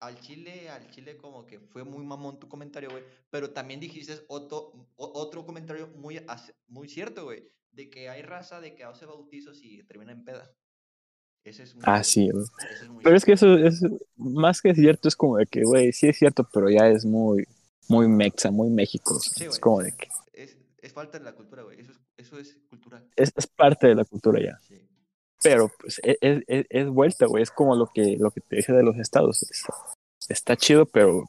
[0.00, 3.04] al Chile, al Chile como que fue muy mamón tu comentario, güey.
[3.30, 6.20] Pero también dijiste otro, otro comentario muy,
[6.68, 7.48] muy cierto, güey.
[7.72, 10.54] De que hay raza de que hace bautizos y termina en peda.
[11.44, 12.44] Ese es muy Ah, sí, güey.
[12.68, 13.26] es muy Pero es cierto.
[13.26, 13.82] que eso es
[14.16, 17.44] más que cierto, es como de que, güey, sí es cierto, pero ya es muy,
[17.88, 19.20] muy mexa, muy México.
[19.20, 21.80] Sí, es como de que Es, es falta de la cultura, güey.
[21.80, 23.08] Eso es, eso es cultural.
[23.16, 24.58] es, es parte de la cultura ya.
[24.60, 24.86] Sí.
[25.42, 27.42] Pero pues es, es, es- es vuelta, güey.
[27.42, 29.42] Es como lo que, lo que te decía de los estados.
[29.42, 29.64] Es-
[30.28, 31.24] está chido, pero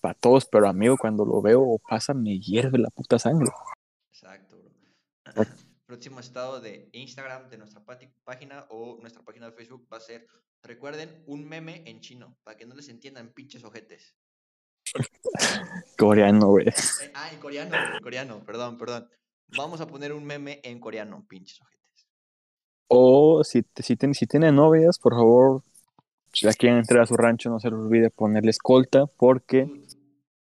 [0.00, 3.50] para todos, pero amigo, cuando lo veo o pasa, me hierve la puta sangre.
[4.12, 5.44] Exacto, bro.
[5.86, 7.82] Próximo estado de Instagram de nuestra
[8.24, 10.26] página o nuestra página de Facebook va a ser,
[10.62, 14.14] recuerden, un meme en chino, para que no les entiendan pinches ojetes.
[15.98, 16.68] Coreano, güey.
[16.68, 16.72] Eh,
[17.14, 19.08] ah, en coreano, en coreano, perdón, perdón.
[19.48, 22.06] Vamos a poner un meme en coreano, pinches ojetes.
[22.88, 25.62] O si, si, ten- si tienen novias, por favor,
[26.32, 29.70] si la quieren entrar a su rancho, no se les olvide ponerle escolta, porque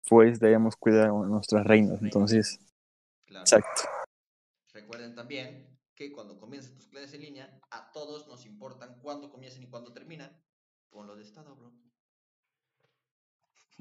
[0.09, 2.03] pues debemos cuidar a nuestras reinas.
[2.03, 2.59] Entonces,
[3.27, 3.43] claro.
[3.45, 3.83] exacto.
[4.73, 9.63] Recuerden también que cuando comiencen tus clases en línea, a todos nos importan cuándo comiencen
[9.63, 10.37] y cuándo terminan.
[10.91, 11.73] Ponlo de estado, bro.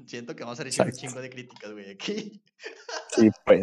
[0.06, 2.42] Siento que vamos a recibir un chingo de críticas, güey, aquí.
[3.14, 3.60] Sí, pues.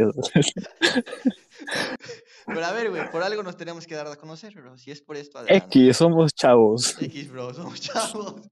[2.45, 4.77] Pero a ver, güey, por algo nos tenemos que dar a conocer, bro.
[4.77, 5.79] Si es por esto, adelante.
[5.79, 7.01] X, somos chavos.
[7.01, 8.49] X, bro, somos chavos.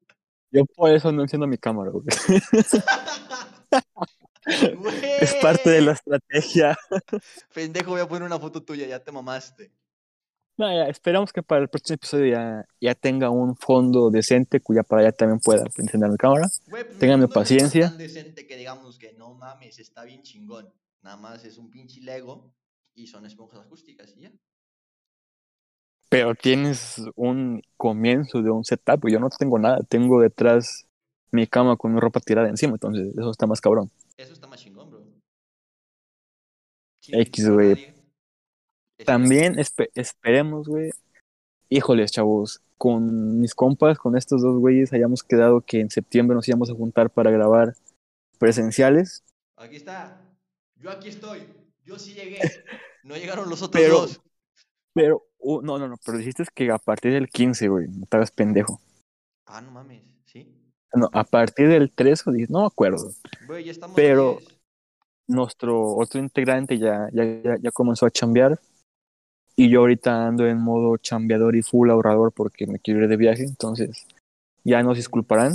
[0.51, 2.05] Yo por eso no enciendo mi cámara, güey.
[4.45, 6.77] Es parte de la estrategia.
[7.53, 9.71] Pendejo, voy a poner una foto tuya, ya te mamaste.
[10.57, 14.83] No, ya, esperamos que para el próximo episodio ya, ya tenga un fondo decente cuya
[14.83, 16.49] para allá también pueda encender la cámara.
[16.67, 17.89] Güey, pues, Ténganme no- no es paciencia.
[17.89, 20.69] tan decente que digamos que no mames, está bien chingón.
[21.03, 22.53] Nada más es un pinche Lego
[22.95, 24.31] y son esponjas acústicas y ya.
[26.09, 29.09] Pero tienes un comienzo de un setup.
[29.09, 29.79] Yo no tengo nada.
[29.89, 30.85] Tengo detrás
[31.31, 32.73] mi cama con mi ropa tirada encima.
[32.73, 33.89] Entonces, eso está más cabrón.
[34.17, 35.03] Eso está más chingón, bro.
[37.11, 37.94] X, güey.
[39.05, 40.91] También espe- esperemos, güey.
[41.69, 42.61] Híjoles, chavos.
[42.77, 46.73] Con mis compas, con estos dos güeyes, hayamos quedado que en septiembre nos íbamos a
[46.75, 47.73] juntar para grabar
[48.37, 49.23] presenciales.
[49.57, 50.21] Aquí está.
[50.75, 51.43] Yo aquí estoy.
[51.83, 52.39] Yo sí llegué.
[53.03, 54.19] No llegaron los otros Pero- dos.
[54.95, 55.95] Pero, uh, no, no, no.
[56.03, 57.87] Pero dijiste que a partir del 15, güey.
[57.87, 58.81] No te hagas pendejo.
[59.45, 60.01] Ah, no mames.
[60.25, 60.51] ¿Sí?
[60.91, 63.11] No, a partir del 3 o 10, no me acuerdo.
[63.45, 64.57] Güey, ya estamos Pero- 10.
[65.27, 68.59] nuestro otro integrante ya, ya, ya, ya comenzó a chambear.
[69.55, 73.15] Y yo ahorita ando en modo chambeador y full ahorrador porque me quiero ir de
[73.17, 73.43] viaje.
[73.43, 74.05] Entonces,
[74.63, 75.53] ya nos disculparán.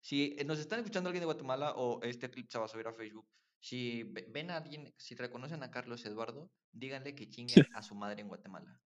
[0.00, 2.88] Si eh, nos están escuchando alguien de Guatemala o este clip se va a subir
[2.88, 3.24] a Facebook,
[3.60, 7.94] si ve- ven a alguien, si reconocen a Carlos Eduardo, díganle que chinguen a su
[7.94, 8.80] madre en Guatemala.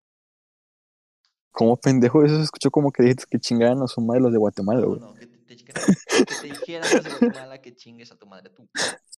[1.51, 4.37] Como pendejo, eso se escuchó como que dijiste que chingaran a su madre los de
[4.39, 5.01] Guatemala, No, güey.
[5.01, 8.27] no, que te, te chinguen- que te dijeran los de Guatemala que chingues a tu
[8.27, 8.69] madre tú.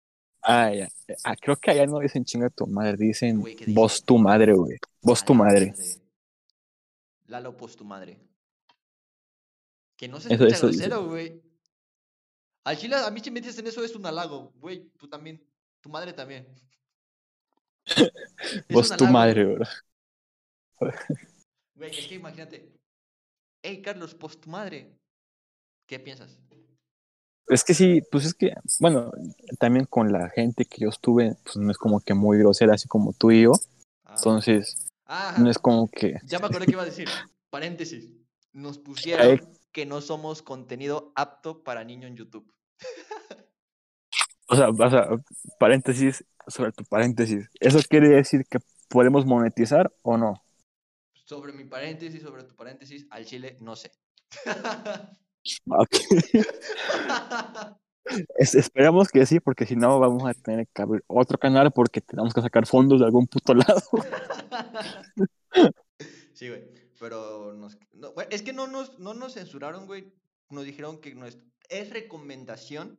[0.51, 0.89] Ah, ya.
[1.25, 4.79] Ah, creo que allá no dicen chinga tu madre, dicen vos tu madre, güey.
[5.03, 5.75] Vos tu madre.
[7.27, 8.19] Lalo, pues tu madre.
[9.95, 11.43] Que no se Eso- escucha grosero, güey.
[12.65, 14.89] Al chile, a mí si me dicen eso es un halago, güey.
[14.97, 15.47] Tú también.
[15.83, 16.47] Tu madre también.
[18.70, 19.69] Vos tu madre, güey.
[21.75, 21.91] güey.
[21.91, 22.73] Es que imagínate.
[23.62, 24.97] Hey, Carlos, pues tu madre.
[25.87, 26.39] ¿Qué piensas?
[27.49, 29.11] Es que sí, pues es que, bueno,
[29.59, 32.89] también con la gente que yo estuve, pues no es como que muy grosera, así
[32.89, 33.53] como tú y yo.
[34.05, 36.16] Ah, Entonces, ah, no es como que.
[36.25, 37.09] ya me acordé que iba a decir.
[37.51, 38.11] Paréntesis.
[38.53, 39.41] Nos pusieron
[39.73, 42.53] que no somos contenido apto para niño en YouTube.
[44.51, 45.07] O sea, o sea,
[45.59, 47.51] paréntesis sobre tu paréntesis.
[47.61, 48.59] ¿Eso quiere decir que
[48.89, 50.43] podemos monetizar o no?
[51.25, 53.93] Sobre mi paréntesis, sobre tu paréntesis, al chile, no sé.
[55.66, 55.95] Ok.
[58.37, 62.01] Es- esperamos que sí, porque si no vamos a tener que abrir otro canal porque
[62.01, 63.83] tenemos que sacar fondos de algún puto lado.
[66.33, 66.65] sí, güey.
[66.99, 70.12] Pero nos, no, es que no nos, no nos censuraron, güey.
[70.51, 71.39] Nos dijeron que no es,
[71.69, 72.99] es recomendación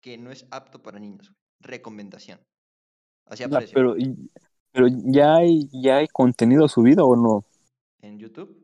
[0.00, 1.28] que no es apto para niños.
[1.28, 1.38] güey.
[1.60, 2.40] Recomendación.
[3.26, 3.44] Así
[3.74, 3.94] pero,
[4.72, 7.44] pero ya hay, ya hay contenido subido o no?
[8.00, 8.56] ¿En YouTube?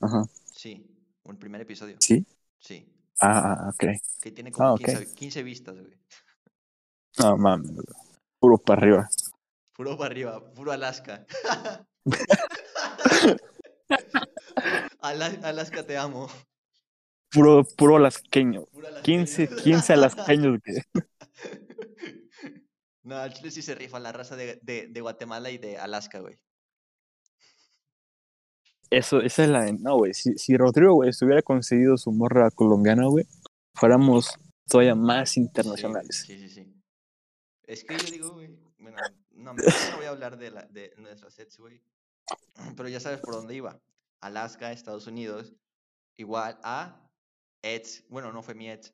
[0.00, 0.24] Ajá.
[0.44, 0.91] Sí.
[1.24, 1.96] Un primer episodio.
[2.00, 2.26] ¿Sí?
[2.58, 2.86] Sí.
[3.20, 3.84] Ah, ah, ok.
[4.20, 4.80] Que tiene como Ah, ok.
[4.84, 5.96] 15, 15 vistas, güey.
[7.18, 7.70] No mames.
[8.38, 9.08] Puro para arriba.
[9.74, 11.24] Puro para arriba, puro Alaska.
[15.00, 16.28] Ala- Alaska te amo.
[17.30, 18.64] Puro, puro alasqueño.
[18.66, 19.24] Puro alasqueño.
[19.24, 20.58] 15, 15 alasqueños.
[20.62, 20.82] que-
[23.04, 26.20] No, al chile sí se rifa la raza de, de, de Guatemala y de Alaska,
[26.20, 26.38] güey.
[28.92, 29.72] Eso, esa es la.
[29.72, 30.12] No, güey.
[30.12, 33.26] Si, si Rodrigo, güey, hubiera conseguido su morra colombiana, güey,
[33.74, 34.38] fuéramos
[34.68, 36.24] todavía más Sí, internacionales.
[36.26, 36.82] Sí, sí, sí.
[37.62, 38.54] Es que yo digo, güey.
[38.78, 38.98] Bueno,
[39.30, 41.80] no, no voy a hablar de, la, de nuestras sets, güey.
[42.76, 43.80] Pero ya sabes por dónde iba.
[44.20, 45.54] Alaska, Estados Unidos,
[46.18, 47.10] igual a
[47.62, 48.04] ex.
[48.10, 48.92] Bueno, no fue mi ex.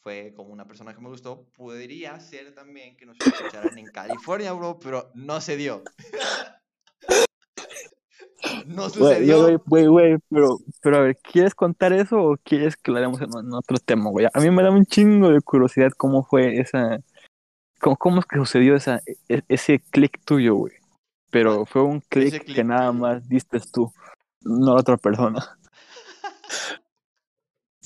[0.00, 1.44] Fue como una persona que me gustó.
[1.52, 5.84] Podría ser también que nos escucharan en California, bro, pero no se dio.
[8.68, 9.42] no sucedió.
[9.42, 13.20] güey, güey, güey, pero, pero a ver, ¿quieres contar eso o quieres que lo haremos
[13.20, 14.26] en, en otro tema, güey?
[14.32, 17.00] A mí me da un chingo de curiosidad cómo fue esa,
[17.80, 20.72] cómo, cómo es que sucedió esa, e- ese clic tuyo, güey.
[21.30, 23.92] Pero fue un clic que nada más diste tú,
[24.42, 25.58] no la otra persona.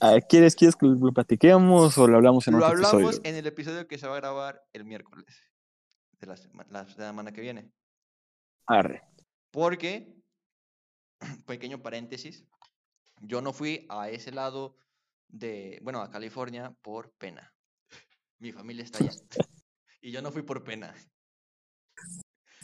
[0.00, 3.20] A ver, ¿quieres, ¿quieres que lo platiquemos o lo hablamos en Lo otro hablamos episodio?
[3.24, 5.26] en el episodio que se va a grabar el miércoles
[6.20, 7.72] de la, sema- la semana que viene.
[8.66, 9.02] Arre.
[9.50, 10.14] Porque,
[11.46, 12.44] pequeño paréntesis,
[13.20, 14.76] yo no fui a ese lado
[15.28, 17.52] de, bueno, a California por pena.
[18.38, 19.12] Mi familia está allá.
[20.00, 20.94] Y yo no fui por pena.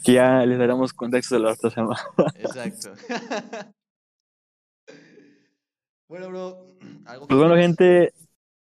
[0.05, 2.01] Que ya les daremos contexto de la otra semana.
[2.37, 2.95] Exacto.
[6.09, 6.77] bueno, bro,
[7.07, 8.15] algo Pues bueno, gente,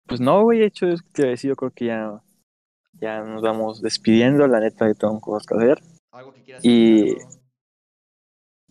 [0.07, 2.23] pues no, güey, hecho es que decir, yo creo que ya,
[3.01, 5.83] ya nos vamos despidiendo, la neta, que tengo cosas que hacer.
[6.13, 7.40] Algo que quieras y- bro.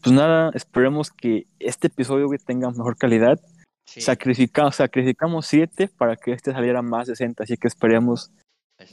[0.04, 3.40] Pues nada, esperemos que este episodio güey, tenga mejor calidad.
[3.86, 8.32] Sí, Sacrifica- sacrificamos siete para que este saliera más decente, así que esperemos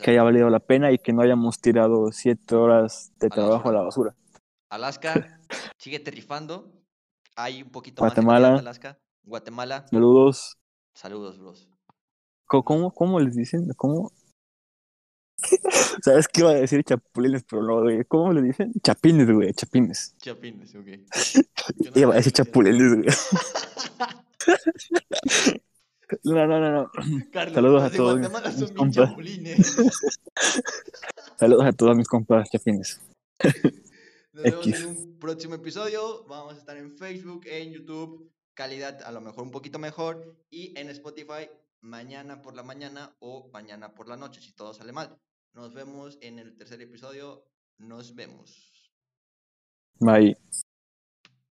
[0.03, 3.73] que haya valido la pena y que no hayamos tirado siete horas de trabajo a
[3.73, 4.15] la basura.
[4.71, 5.39] Alaska,
[5.79, 6.73] síguete rifando.
[7.37, 8.51] Hay un poquito Guatemala.
[8.51, 8.99] más en Alaska.
[9.25, 10.57] Guatemala, Saludos.
[10.97, 11.69] saludos, bros.
[12.49, 13.69] ¿Cómo, cómo les dicen?
[13.77, 14.11] ¿Cómo?
[16.03, 17.45] ¿Sabes qué iba a decir chapulines?
[17.49, 18.05] Pero no, güey.
[18.05, 18.73] ¿Cómo le dicen?
[18.83, 19.53] Chapines, güey.
[19.53, 20.15] Chapines.
[20.19, 20.87] Chapines, ok.
[21.97, 23.07] Iba a decir chapulines, güey.
[26.23, 26.91] No, no, no, no.
[27.33, 29.11] Carlos, Saludos a todos mis bien compas.
[31.37, 33.01] Saludos a todos mis compas chapines.
[34.33, 34.81] Nos vemos X.
[34.83, 36.25] en un próximo episodio.
[36.29, 38.31] Vamos a estar en Facebook, en YouTube.
[38.55, 40.37] Calidad a lo mejor un poquito mejor.
[40.49, 41.49] Y en Spotify
[41.87, 45.19] mañana por la mañana o mañana por la noche, si todo sale mal.
[45.55, 47.45] Nos vemos en el tercer episodio.
[47.79, 48.93] Nos vemos.
[50.01, 50.37] Bye.